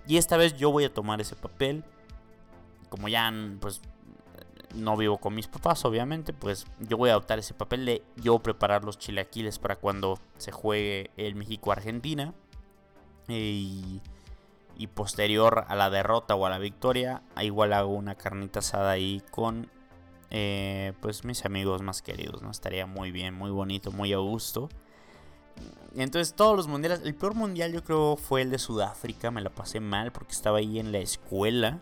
Y 0.08 0.18
esta 0.18 0.38
vez 0.38 0.56
yo 0.58 0.72
voy 0.72 0.84
a 0.84 0.94
tomar 0.94 1.22
ese 1.22 1.36
papel 1.36 1.84
como 2.90 3.08
ya 3.08 3.32
pues 3.60 3.82
no 4.76 4.98
vivo 4.98 5.18
con 5.18 5.34
mis 5.36 5.48
papás, 5.48 5.86
obviamente, 5.86 6.34
pues 6.34 6.66
yo 6.80 6.98
voy 6.98 7.10
a 7.10 7.14
adoptar 7.14 7.40
ese 7.40 7.54
papel 7.54 7.86
de 7.86 8.04
yo 8.18 8.40
preparar 8.40 8.84
los 8.84 8.98
chilaquiles 8.98 9.60
para 9.60 9.78
cuando 9.78 10.20
se 10.38 10.52
juegue 10.52 11.12
el 11.18 11.36
México-Argentina. 11.36 12.34
Y, 13.28 14.02
y, 14.78 14.88
posterior 14.88 15.66
a 15.68 15.76
la 15.76 15.90
derrota 15.90 16.36
o 16.36 16.46
a 16.46 16.50
la 16.52 16.60
victoria, 16.60 17.24
igual 17.42 17.74
hago 17.74 17.92
una 17.92 18.14
carnita 18.14 18.60
asada 18.60 18.92
ahí 18.92 19.24
con 19.32 19.72
eh, 20.30 20.94
pues 21.02 21.24
mis 21.24 21.46
amigos 21.46 21.82
más 21.82 22.02
queridos, 22.02 22.42
¿no? 22.42 22.52
Estaría 22.52 22.86
muy 22.86 23.12
bien, 23.12 23.34
muy 23.34 23.52
bonito, 23.52 23.92
muy 23.92 24.14
a 24.14 24.18
gusto. 24.18 24.70
Entonces 25.96 26.36
todos 26.36 26.58
los 26.58 26.68
mundiales, 26.68 27.02
el 27.04 27.16
peor 27.16 27.36
mundial 27.36 27.72
yo 27.72 27.84
creo 27.84 28.18
fue 28.18 28.42
el 28.42 28.52
de 28.52 28.60
Sudáfrica, 28.60 29.32
me 29.32 29.42
la 29.42 29.50
pasé 29.50 29.80
mal 29.80 30.12
porque 30.12 30.34
estaba 30.34 30.58
ahí 30.58 30.78
en 30.78 30.92
la 30.92 30.98
escuela 30.98 31.80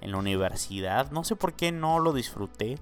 en 0.00 0.12
la 0.12 0.18
universidad. 0.18 1.10
No 1.10 1.24
sé 1.24 1.36
por 1.36 1.54
qué 1.54 1.72
no 1.72 1.98
lo 1.98 2.12
disfruté. 2.12 2.78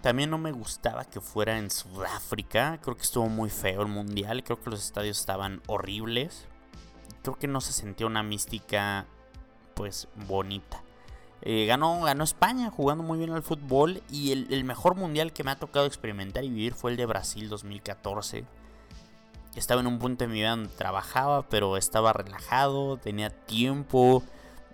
También 0.00 0.30
no 0.30 0.38
me 0.38 0.52
gustaba 0.52 1.04
que 1.04 1.20
fuera 1.20 1.58
en 1.58 1.70
Sudáfrica. 1.70 2.78
Creo 2.82 2.96
que 2.96 3.02
estuvo 3.02 3.28
muy 3.28 3.50
feo 3.50 3.82
el 3.82 3.88
mundial. 3.88 4.42
Creo 4.42 4.60
que 4.60 4.70
los 4.70 4.84
estadios 4.84 5.18
estaban 5.18 5.62
horribles. 5.66 6.46
Creo 7.22 7.38
que 7.38 7.46
no 7.46 7.60
se 7.60 7.72
sentía 7.72 8.06
una 8.06 8.22
mística 8.22 9.06
pues 9.74 10.08
bonita. 10.26 10.82
Eh, 11.40 11.66
ganó, 11.66 12.02
ganó 12.02 12.24
España 12.24 12.70
jugando 12.70 13.04
muy 13.04 13.18
bien 13.18 13.30
al 13.30 13.42
fútbol. 13.42 14.02
Y 14.10 14.32
el, 14.32 14.52
el 14.52 14.64
mejor 14.64 14.96
mundial 14.96 15.32
que 15.32 15.44
me 15.44 15.52
ha 15.52 15.56
tocado 15.56 15.86
experimentar 15.86 16.42
y 16.44 16.50
vivir 16.50 16.74
fue 16.74 16.90
el 16.90 16.96
de 16.96 17.06
Brasil 17.06 17.48
2014 17.48 18.44
estaba 19.56 19.80
en 19.80 19.86
un 19.86 19.98
punto 19.98 20.24
de 20.24 20.28
mi 20.28 20.34
vida 20.34 20.50
donde 20.50 20.70
trabajaba, 20.70 21.42
pero 21.48 21.76
estaba 21.76 22.12
relajado, 22.12 22.96
tenía 22.96 23.30
tiempo, 23.30 24.22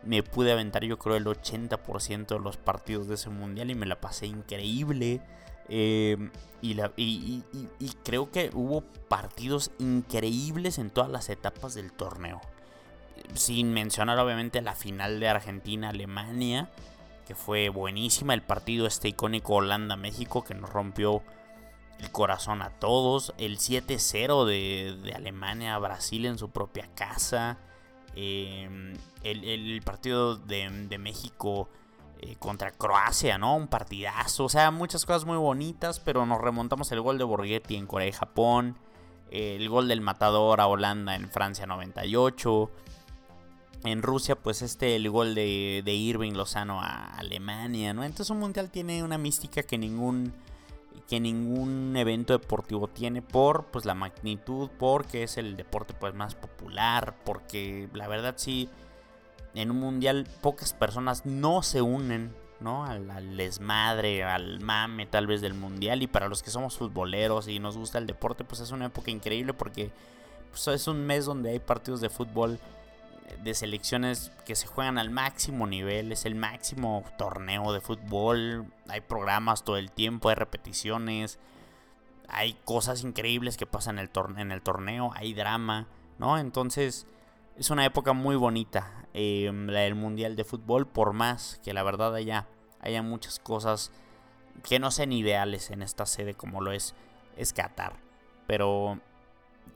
me 0.05 0.23
pude 0.23 0.53
aventar 0.53 0.85
yo 0.85 0.99
creo 0.99 1.17
el 1.17 1.27
80% 1.27 2.27
de 2.27 2.39
los 2.39 2.57
partidos 2.57 3.09
de 3.09 3.15
ese 3.15 3.31
mundial 3.31 3.71
y 3.71 3.75
me 3.75 3.87
la 3.87 4.01
pasé 4.01 4.27
increíble. 4.27 5.21
Em, 5.69 6.31
y, 6.63 6.75
la, 6.75 6.93
y, 6.97 7.43
creo 8.03 8.31
que 8.31 8.51
hubo 8.55 8.83
partidos 9.09 9.71
increíbles 9.79 10.79
en 10.79 10.91
todas 10.91 11.11
las 11.11 11.29
etapas 11.29 11.75
del 11.75 11.93
torneo. 11.93 12.41
Sin 13.35 13.73
mencionar 13.73 14.19
obviamente 14.19 14.63
la 14.63 14.75
final 14.75 15.21
de 15.21 15.29
Argentina-Alemania, 15.29 16.71
que 17.27 17.35
fue 17.35 17.69
buenísima. 17.69 18.35
El 18.35 18.43
partido 18.43 18.87
este 18.87 19.09
icónico 19.09 19.57
Holanda-México 19.57 20.43
que 20.43 20.55
nos 20.55 20.71
rompió 20.71 21.23
el 22.01 22.11
corazón 22.11 22.63
a 22.63 22.71
todos. 22.71 23.35
El 23.37 23.59
7-0 23.59 24.47
de, 24.47 24.97
de 25.03 25.13
Alemania 25.13 25.75
a 25.75 25.79
Brasil 25.79 26.25
en 26.25 26.39
su 26.39 26.51
propia 26.51 26.89
casa. 26.95 27.59
Em, 28.21 28.97
el, 29.23 29.81
partido 29.85 30.35
de, 30.35 30.99
México 30.99 31.69
eh, 32.19 32.35
contra 32.41 32.73
Croacia, 32.73 33.39
¿no? 33.39 33.55
Un 33.55 33.69
partidazo. 33.69 34.47
O 34.47 34.49
sea, 34.49 34.73
muchas 34.73 35.07
cosas 35.07 35.25
muy 35.25 35.37
bonitas, 35.37 36.01
pero 36.01 36.27
nos 36.27 36.41
remontamos 36.41 36.91
el 36.91 37.01
gol 37.01 37.17
de 37.19 37.23
Borghetti 37.23 37.77
en 37.77 37.87
Corea 37.87 38.09
y 38.09 38.13
Japón. 38.13 38.77
el 39.31 39.69
gol 39.69 39.87
del 39.87 40.01
matador 40.01 40.61
a 40.61 40.67
Holanda 40.67 41.15
en 41.15 41.31
Francia 41.31 41.67
98. 41.67 42.71
En 43.85 44.03
Rusia, 44.03 44.35
pues 44.35 44.63
este, 44.63 44.97
el 44.97 45.09
gol 45.11 45.37
de, 45.37 45.83
de 45.85 45.95
Irving 45.95 46.33
Lozano 46.33 46.81
a 46.83 47.15
Alemania, 47.19 47.95
¿no? 47.95 48.03
Entonces 48.03 48.31
un 48.31 48.41
mundial 48.41 48.71
tiene 48.71 49.05
una 49.05 49.19
mística 49.19 49.63
que 49.63 49.79
ningún 49.79 50.33
que 51.09 51.21
ningún 51.21 51.97
evento 51.97 52.39
deportivo 52.39 52.87
tiene 52.87 53.23
por 53.23 53.65
pues 53.67 53.87
la 53.87 53.95
magnitud, 53.95 54.69
porque 54.79 55.23
es 55.23 55.39
el 55.39 55.57
deporte 55.57 55.95
pues 55.99 56.15
más 56.15 56.35
popular, 56.35 57.17
porque 57.25 57.89
la 57.95 58.07
verdad 58.09 58.35
sí 58.37 58.69
en 59.55 59.71
un 59.71 59.81
mundial 59.81 60.27
pocas 60.43 60.75
personas 60.75 61.25
no 61.25 61.63
se 61.63 61.81
unen, 61.81 62.35
¿no? 62.61 62.85
Al, 62.85 63.37
desmadre, 63.39 64.23
al 64.23 64.61
mame 64.61 65.07
tal 65.07 65.27
vez 65.27 65.41
del 65.41 65.55
mundial 65.55 66.03
y 66.03 66.07
para 66.07 66.29
los 66.29 66.43
que 66.43 66.51
somos 66.51 66.77
futboleros 66.77 67.49
y 67.49 67.59
nos 67.59 67.79
gusta 67.79 67.97
el 67.99 68.07
deporte 68.07 68.45
pues 68.45 68.61
es 68.61 68.71
una 68.71 68.87
época 68.87 69.11
increíble 69.11 69.55
porque 69.55 69.91
pues, 70.51 70.69
es 70.69 70.87
un 70.89 71.07
mes 71.07 71.25
donde 71.25 71.51
hay 71.51 71.59
partidos 71.59 72.03
de 72.03 72.11
fútbol 72.11 72.59
de 73.43 73.55
selecciones 73.55 74.33
que 74.45 74.57
se 74.57 74.67
juegan 74.67 74.99
al 74.99 75.11
máximo 75.11 75.67
nivel, 75.67 76.13
es 76.13 76.25
el 76.25 76.35
máximo 76.35 77.05
torneo 77.17 77.73
de 77.73 77.81
fútbol, 77.81 78.67
hay 78.89 79.01
programas 79.01 79.65
todo 79.65 79.77
el 79.77 79.91
tiempo, 79.91 80.29
hay 80.29 80.35
repeticiones, 80.35 81.39
hay 82.29 82.55
cosas 82.65 83.03
increíbles 83.03 83.57
que 83.57 83.67
pasan 83.67 83.99
en 83.99 84.09
el, 84.15 84.39
en 84.39 84.53
el 84.53 84.63
torneo, 84.63 85.13
hay 85.15 85.35
drama, 85.35 85.87
¿no? 86.19 86.39
Entonces 86.39 87.07
es 87.57 87.71
una 87.71 87.85
época 87.85 88.13
muy 88.13 88.37
bonita, 88.37 89.07
em, 89.15 89.67
la 89.67 89.81
del 89.81 89.95
Mundial 89.95 90.37
de 90.37 90.45
Fútbol, 90.45 90.87
por 90.87 91.13
más 91.13 91.61
que 91.65 91.73
la 91.73 91.83
verdad 91.83 92.15
haya, 92.15 92.47
haya 92.81 93.03
muchas 93.03 93.39
cosas 93.39 93.91
que 94.69 94.79
no 94.79 94.91
sean 94.91 95.13
ideales 95.13 95.71
en 95.71 95.83
esta 95.83 96.07
sede 96.07 96.35
como 96.35 96.61
lo 96.61 96.73
es, 96.73 96.95
es 97.37 97.53
Qatar. 97.53 97.97
Pero 98.47 99.01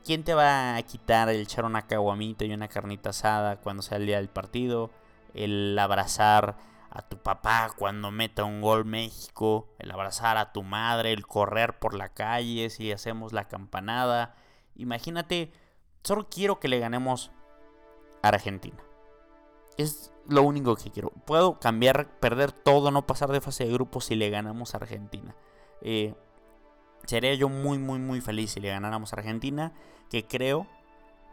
¿Quién 0.03 0.23
te 0.23 0.33
va 0.33 0.75
a 0.75 0.81
quitar 0.83 1.29
el 1.29 1.41
echar 1.41 1.65
una 1.65 1.87
caguamita 1.87 2.45
y 2.45 2.53
una 2.53 2.67
carnita 2.67 3.11
asada 3.11 3.57
cuando 3.57 3.81
sea 3.81 3.97
el 3.97 4.05
día 4.05 4.17
del 4.17 4.29
partido? 4.29 4.91
El 5.33 5.77
abrazar 5.79 6.57
a 6.89 7.01
tu 7.01 7.17
papá 7.17 7.71
cuando 7.75 8.11
meta 8.11 8.43
un 8.43 8.61
gol 8.61 8.85
México, 8.85 9.67
el 9.79 9.89
abrazar 9.91 10.37
a 10.37 10.51
tu 10.51 10.61
madre, 10.61 11.11
el 11.11 11.25
correr 11.25 11.79
por 11.79 11.95
la 11.95 12.09
calle 12.09 12.69
si 12.69 12.91
hacemos 12.91 13.33
la 13.33 13.47
campanada. 13.47 14.35
Imagínate, 14.75 15.51
solo 16.03 16.27
quiero 16.29 16.59
que 16.59 16.67
le 16.67 16.79
ganemos 16.79 17.31
a 18.21 18.27
Argentina. 18.27 18.77
Es 19.77 20.11
lo 20.27 20.43
único 20.43 20.75
que 20.75 20.91
quiero. 20.91 21.09
Puedo 21.25 21.59
cambiar, 21.59 22.19
perder 22.19 22.51
todo, 22.51 22.91
no 22.91 23.07
pasar 23.07 23.31
de 23.31 23.41
fase 23.41 23.65
de 23.65 23.73
grupo 23.73 23.99
si 23.99 24.15
le 24.15 24.29
ganamos 24.29 24.73
a 24.73 24.77
Argentina. 24.77 25.35
Eh, 25.81 26.13
Sería 27.05 27.33
yo 27.35 27.49
muy, 27.49 27.77
muy, 27.77 27.99
muy 27.99 28.21
feliz 28.21 28.51
si 28.51 28.59
le 28.59 28.69
ganáramos 28.69 29.13
a 29.13 29.17
Argentina, 29.17 29.73
que 30.09 30.25
creo 30.25 30.67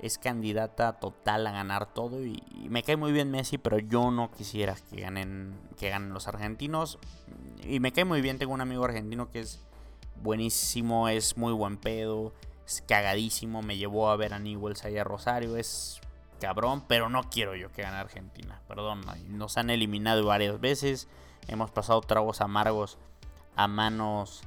es 0.00 0.18
candidata 0.18 0.94
total 0.94 1.46
a 1.46 1.52
ganar 1.52 1.92
todo. 1.92 2.24
Y, 2.24 2.42
me 2.68 2.82
cae 2.82 2.96
muy 2.96 3.12
bien 3.12 3.30
Messi, 3.30 3.58
pero 3.58 3.78
yo 3.78 4.10
no 4.10 4.30
quisiera 4.30 4.74
que 4.90 5.00
ganen, 5.00 5.58
que 5.78 5.90
ganen 5.90 6.12
los 6.12 6.26
argentinos. 6.26 6.98
Y 7.62 7.80
me 7.80 7.92
cae 7.92 8.04
muy 8.04 8.20
bien, 8.20 8.38
tengo 8.38 8.52
un 8.52 8.60
amigo 8.60 8.84
argentino 8.84 9.30
que 9.30 9.40
es 9.40 9.62
buenísimo, 10.22 11.08
es 11.08 11.36
muy 11.36 11.52
buen 11.52 11.76
pedo, 11.76 12.32
es 12.66 12.82
cagadísimo, 12.86 13.62
me 13.62 13.76
llevó 13.76 14.10
a 14.10 14.16
ver 14.16 14.34
a 14.34 14.38
Newells 14.38 14.84
allá 14.84 15.02
a 15.02 15.04
Rosario, 15.04 15.56
es 15.56 16.00
cabrón, 16.40 16.84
pero 16.86 17.08
no 17.08 17.24
quiero 17.24 17.54
yo 17.54 17.70
que 17.70 17.82
gane 17.82 17.96
Argentina, 17.96 18.62
perdón, 18.66 19.02
nos 19.28 19.56
han 19.58 19.70
eliminado 19.70 20.24
varias 20.24 20.58
veces, 20.60 21.08
hemos 21.48 21.70
pasado 21.70 22.00
tragos 22.00 22.40
amargos 22.40 22.98
a 23.56 23.66
manos 23.66 24.42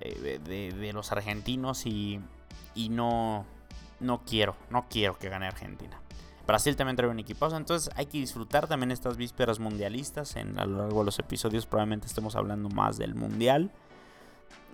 eh, 0.00 0.38
de, 0.74 0.92
los 0.92 1.12
argentinos 1.12 1.86
y, 1.86 2.20
y 2.74 2.88
no, 2.88 3.44
no 4.00 4.22
quiero, 4.24 4.56
no 4.70 4.86
quiero 4.88 5.18
que 5.18 5.28
gane 5.28 5.46
Argentina. 5.46 6.00
Brasil 6.46 6.76
también 6.76 6.96
trae 6.96 7.10
un 7.10 7.18
equipazo, 7.18 7.58
entonces 7.58 7.92
hay 7.94 8.06
que 8.06 8.18
disfrutar 8.18 8.66
también 8.66 8.90
estas 8.90 9.18
vísperas 9.18 9.58
mundialistas. 9.58 10.34
En, 10.36 10.58
a 10.58 10.64
lo 10.64 10.78
largo 10.78 11.00
de 11.00 11.04
los 11.04 11.18
episodios 11.18 11.66
probablemente 11.66 12.06
estemos 12.06 12.36
hablando 12.36 12.70
más 12.70 12.96
del 12.96 13.14
mundial. 13.14 13.70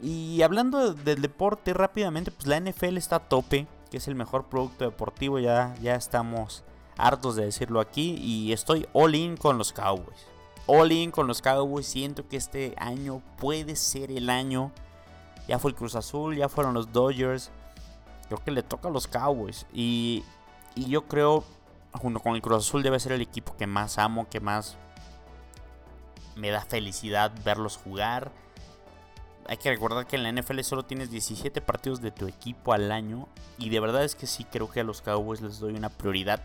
Y 0.00 0.42
hablando 0.42 0.94
del 0.94 1.20
deporte 1.20 1.72
rápidamente, 1.72 2.30
pues 2.30 2.46
la 2.46 2.60
NFL 2.60 2.96
está 2.96 3.16
a 3.16 3.28
tope, 3.28 3.66
que 3.90 3.96
es 3.96 4.06
el 4.06 4.14
mejor 4.14 4.46
producto 4.46 4.84
deportivo, 4.84 5.38
ya, 5.38 5.74
ya 5.82 5.96
estamos 5.96 6.62
hartos 6.96 7.36
de 7.36 7.46
decirlo 7.46 7.80
aquí 7.80 8.16
y 8.20 8.52
estoy 8.52 8.86
all 8.92 9.14
in 9.14 9.36
con 9.36 9.58
los 9.58 9.72
Cowboys. 9.72 10.26
All 10.66 10.92
in 10.92 11.10
con 11.10 11.26
los 11.26 11.42
Cowboys, 11.42 11.86
siento 11.86 12.28
que 12.28 12.36
este 12.36 12.74
año 12.78 13.22
puede 13.38 13.76
ser 13.76 14.10
el 14.10 14.30
año 14.30 14.72
ya 15.46 15.58
fue 15.58 15.70
el 15.70 15.76
Cruz 15.76 15.94
Azul, 15.94 16.36
ya 16.36 16.48
fueron 16.48 16.74
los 16.74 16.92
Dodgers. 16.92 17.50
Creo 18.28 18.42
que 18.42 18.50
le 18.50 18.62
toca 18.62 18.88
a 18.88 18.90
los 18.90 19.06
Cowboys. 19.06 19.66
Y, 19.72 20.24
y 20.74 20.86
yo 20.86 21.06
creo, 21.06 21.44
junto 21.92 22.20
con 22.20 22.34
el 22.34 22.42
Cruz 22.42 22.66
Azul, 22.66 22.82
debe 22.82 22.98
ser 22.98 23.12
el 23.12 23.20
equipo 23.20 23.56
que 23.56 23.66
más 23.66 23.98
amo, 23.98 24.28
que 24.28 24.40
más 24.40 24.76
me 26.36 26.50
da 26.50 26.62
felicidad 26.62 27.32
verlos 27.44 27.76
jugar. 27.76 28.32
Hay 29.46 29.58
que 29.58 29.70
recordar 29.70 30.06
que 30.06 30.16
en 30.16 30.22
la 30.22 30.32
NFL 30.32 30.60
solo 30.60 30.84
tienes 30.84 31.10
17 31.10 31.60
partidos 31.60 32.00
de 32.00 32.10
tu 32.10 32.26
equipo 32.26 32.72
al 32.72 32.90
año. 32.90 33.28
Y 33.58 33.68
de 33.68 33.80
verdad 33.80 34.04
es 34.04 34.14
que 34.14 34.26
sí 34.26 34.44
creo 34.44 34.70
que 34.70 34.80
a 34.80 34.84
los 34.84 35.02
Cowboys 35.02 35.42
les 35.42 35.58
doy 35.58 35.74
una 35.74 35.90
prioridad. 35.90 36.42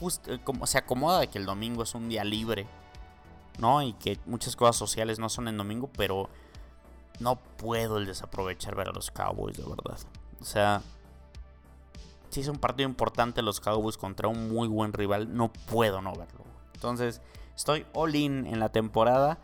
Justo 0.00 0.32
eh, 0.32 0.40
como 0.42 0.66
se 0.66 0.78
acomoda 0.78 1.20
de 1.20 1.28
que 1.28 1.38
el 1.38 1.46
domingo 1.46 1.84
es 1.84 1.94
un 1.94 2.08
día 2.08 2.24
libre. 2.24 2.66
¿No? 3.58 3.82
Y 3.82 3.92
que 3.92 4.18
muchas 4.26 4.56
cosas 4.56 4.76
sociales 4.76 5.18
no 5.20 5.28
son 5.28 5.46
en 5.46 5.56
domingo. 5.56 5.88
Pero 5.96 6.28
no 7.20 7.36
puedo 7.36 7.98
el 7.98 8.06
desaprovechar 8.06 8.74
ver 8.74 8.88
a 8.88 8.92
los 8.92 9.10
Cowboys, 9.10 9.56
de 9.56 9.64
verdad. 9.64 9.98
O 10.40 10.44
sea, 10.44 10.82
si 12.30 12.40
es 12.40 12.48
un 12.48 12.58
partido 12.58 12.88
importante 12.88 13.42
los 13.42 13.60
Cowboys 13.60 13.96
contra 13.96 14.28
un 14.28 14.48
muy 14.48 14.68
buen 14.68 14.92
rival, 14.92 15.34
no 15.34 15.52
puedo 15.52 16.00
no 16.00 16.12
verlo. 16.14 16.44
Entonces, 16.74 17.20
estoy 17.54 17.86
all 17.92 18.14
in 18.14 18.46
en 18.46 18.58
la 18.58 18.70
temporada. 18.70 19.38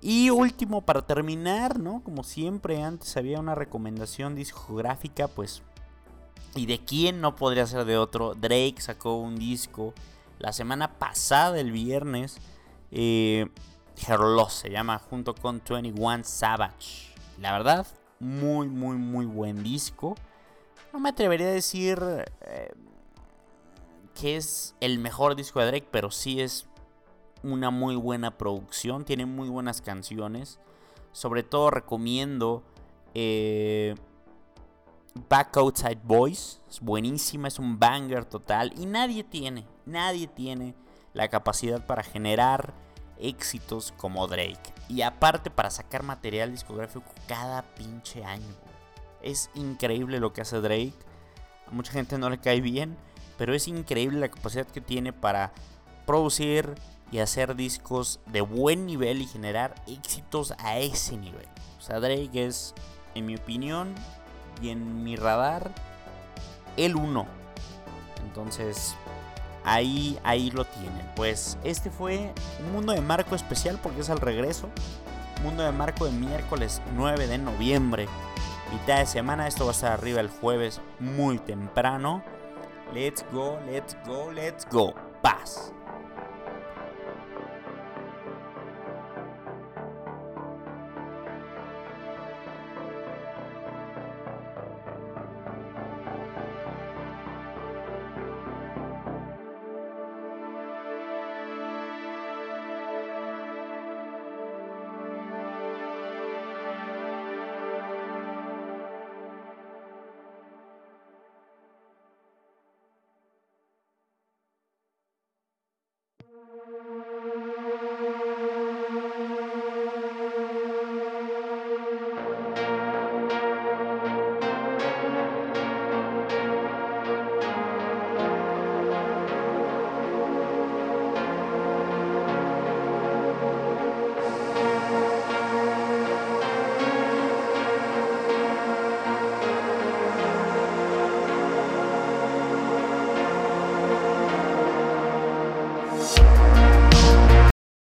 Y 0.00 0.30
último, 0.30 0.82
para 0.82 1.06
terminar, 1.06 1.78
¿no? 1.78 2.02
Como 2.04 2.24
siempre, 2.24 2.82
antes 2.82 3.16
había 3.16 3.40
una 3.40 3.54
recomendación 3.54 4.34
discográfica, 4.34 5.28
pues. 5.28 5.62
¿Y 6.54 6.66
de 6.66 6.78
quién 6.84 7.20
no 7.20 7.36
podría 7.36 7.66
ser 7.66 7.84
de 7.84 7.96
otro? 7.96 8.34
Drake 8.34 8.76
sacó 8.80 9.16
un 9.16 9.36
disco 9.36 9.94
la 10.38 10.52
semana 10.52 10.98
pasada, 10.98 11.58
el 11.58 11.72
viernes. 11.72 12.36
Eh, 12.90 13.48
Her 13.96 14.20
Loss 14.20 14.54
se 14.54 14.70
llama 14.70 14.98
junto 14.98 15.34
con 15.34 15.62
21 15.68 16.24
Savage. 16.24 17.14
La 17.38 17.52
verdad, 17.52 17.86
muy, 18.20 18.68
muy, 18.68 18.96
muy 18.96 19.26
buen 19.26 19.62
disco. 19.62 20.14
No 20.92 21.00
me 21.00 21.10
atrevería 21.10 21.48
a 21.48 21.52
decir 21.52 22.00
eh, 22.42 22.72
que 24.14 24.36
es 24.36 24.74
el 24.80 24.98
mejor 24.98 25.36
disco 25.36 25.60
de 25.60 25.66
Drake, 25.66 25.88
pero 25.90 26.10
sí 26.10 26.40
es 26.40 26.66
una 27.42 27.70
muy 27.70 27.96
buena 27.96 28.36
producción. 28.36 29.04
Tiene 29.04 29.26
muy 29.26 29.48
buenas 29.48 29.80
canciones. 29.80 30.58
Sobre 31.12 31.42
todo 31.42 31.70
recomiendo 31.70 32.62
eh, 33.14 33.94
Back 35.28 35.56
Outside 35.56 36.00
Boys. 36.02 36.60
Es 36.68 36.80
buenísima, 36.80 37.48
es 37.48 37.58
un 37.58 37.78
banger 37.78 38.24
total. 38.24 38.72
Y 38.76 38.86
nadie 38.86 39.24
tiene, 39.24 39.66
nadie 39.86 40.26
tiene 40.26 40.74
la 41.12 41.28
capacidad 41.28 41.84
para 41.86 42.02
generar 42.02 42.74
éxitos 43.18 43.92
como 43.96 44.26
Drake. 44.26 44.72
Y 44.88 45.02
aparte 45.02 45.50
para 45.50 45.70
sacar 45.70 46.02
material 46.02 46.50
discográfico 46.50 47.10
cada 47.26 47.62
pinche 47.62 48.24
año. 48.24 48.54
Es 49.22 49.50
increíble 49.54 50.20
lo 50.20 50.32
que 50.32 50.42
hace 50.42 50.60
Drake. 50.60 50.94
A 51.66 51.70
mucha 51.70 51.92
gente 51.92 52.18
no 52.18 52.28
le 52.28 52.38
cae 52.38 52.60
bien, 52.60 52.96
pero 53.38 53.54
es 53.54 53.68
increíble 53.68 54.20
la 54.20 54.28
capacidad 54.28 54.66
que 54.66 54.80
tiene 54.80 55.12
para 55.12 55.52
producir 56.06 56.74
y 57.10 57.18
hacer 57.18 57.54
discos 57.54 58.20
de 58.26 58.40
buen 58.40 58.86
nivel 58.86 59.22
y 59.22 59.26
generar 59.26 59.74
éxitos 59.86 60.52
a 60.58 60.78
ese 60.78 61.16
nivel. 61.16 61.46
O 61.78 61.82
sea, 61.82 62.00
Drake 62.00 62.44
es, 62.44 62.74
en 63.14 63.26
mi 63.26 63.36
opinión 63.36 63.94
y 64.60 64.70
en 64.70 65.04
mi 65.04 65.16
radar, 65.16 65.72
el 66.76 66.96
uno. 66.96 67.26
Entonces, 68.26 68.96
ahí, 69.64 70.18
ahí 70.22 70.50
lo 70.50 70.64
tienen. 70.64 71.10
Pues 71.16 71.58
este 71.64 71.90
fue 71.90 72.32
un 72.64 72.72
mundo 72.72 72.92
de 72.92 73.00
marco 73.00 73.34
especial 73.34 73.78
porque 73.82 74.00
es 74.00 74.10
al 74.10 74.20
regreso. 74.20 74.68
Mundo 75.42 75.62
de 75.62 75.72
marco 75.72 76.06
de 76.06 76.12
miércoles 76.12 76.80
9 76.94 77.26
de 77.26 77.38
noviembre 77.38 78.08
mitad 78.74 78.98
de 78.98 79.06
semana. 79.06 79.46
Esto 79.46 79.64
va 79.64 79.70
a 79.70 79.74
estar 79.74 79.92
arriba 79.92 80.20
el 80.20 80.28
jueves 80.28 80.80
muy 80.98 81.38
temprano. 81.38 82.22
Let's 82.92 83.24
go, 83.32 83.58
let's 83.66 83.96
go, 84.06 84.30
let's 84.30 84.66
go. 84.70 84.94
Paz. 85.22 85.72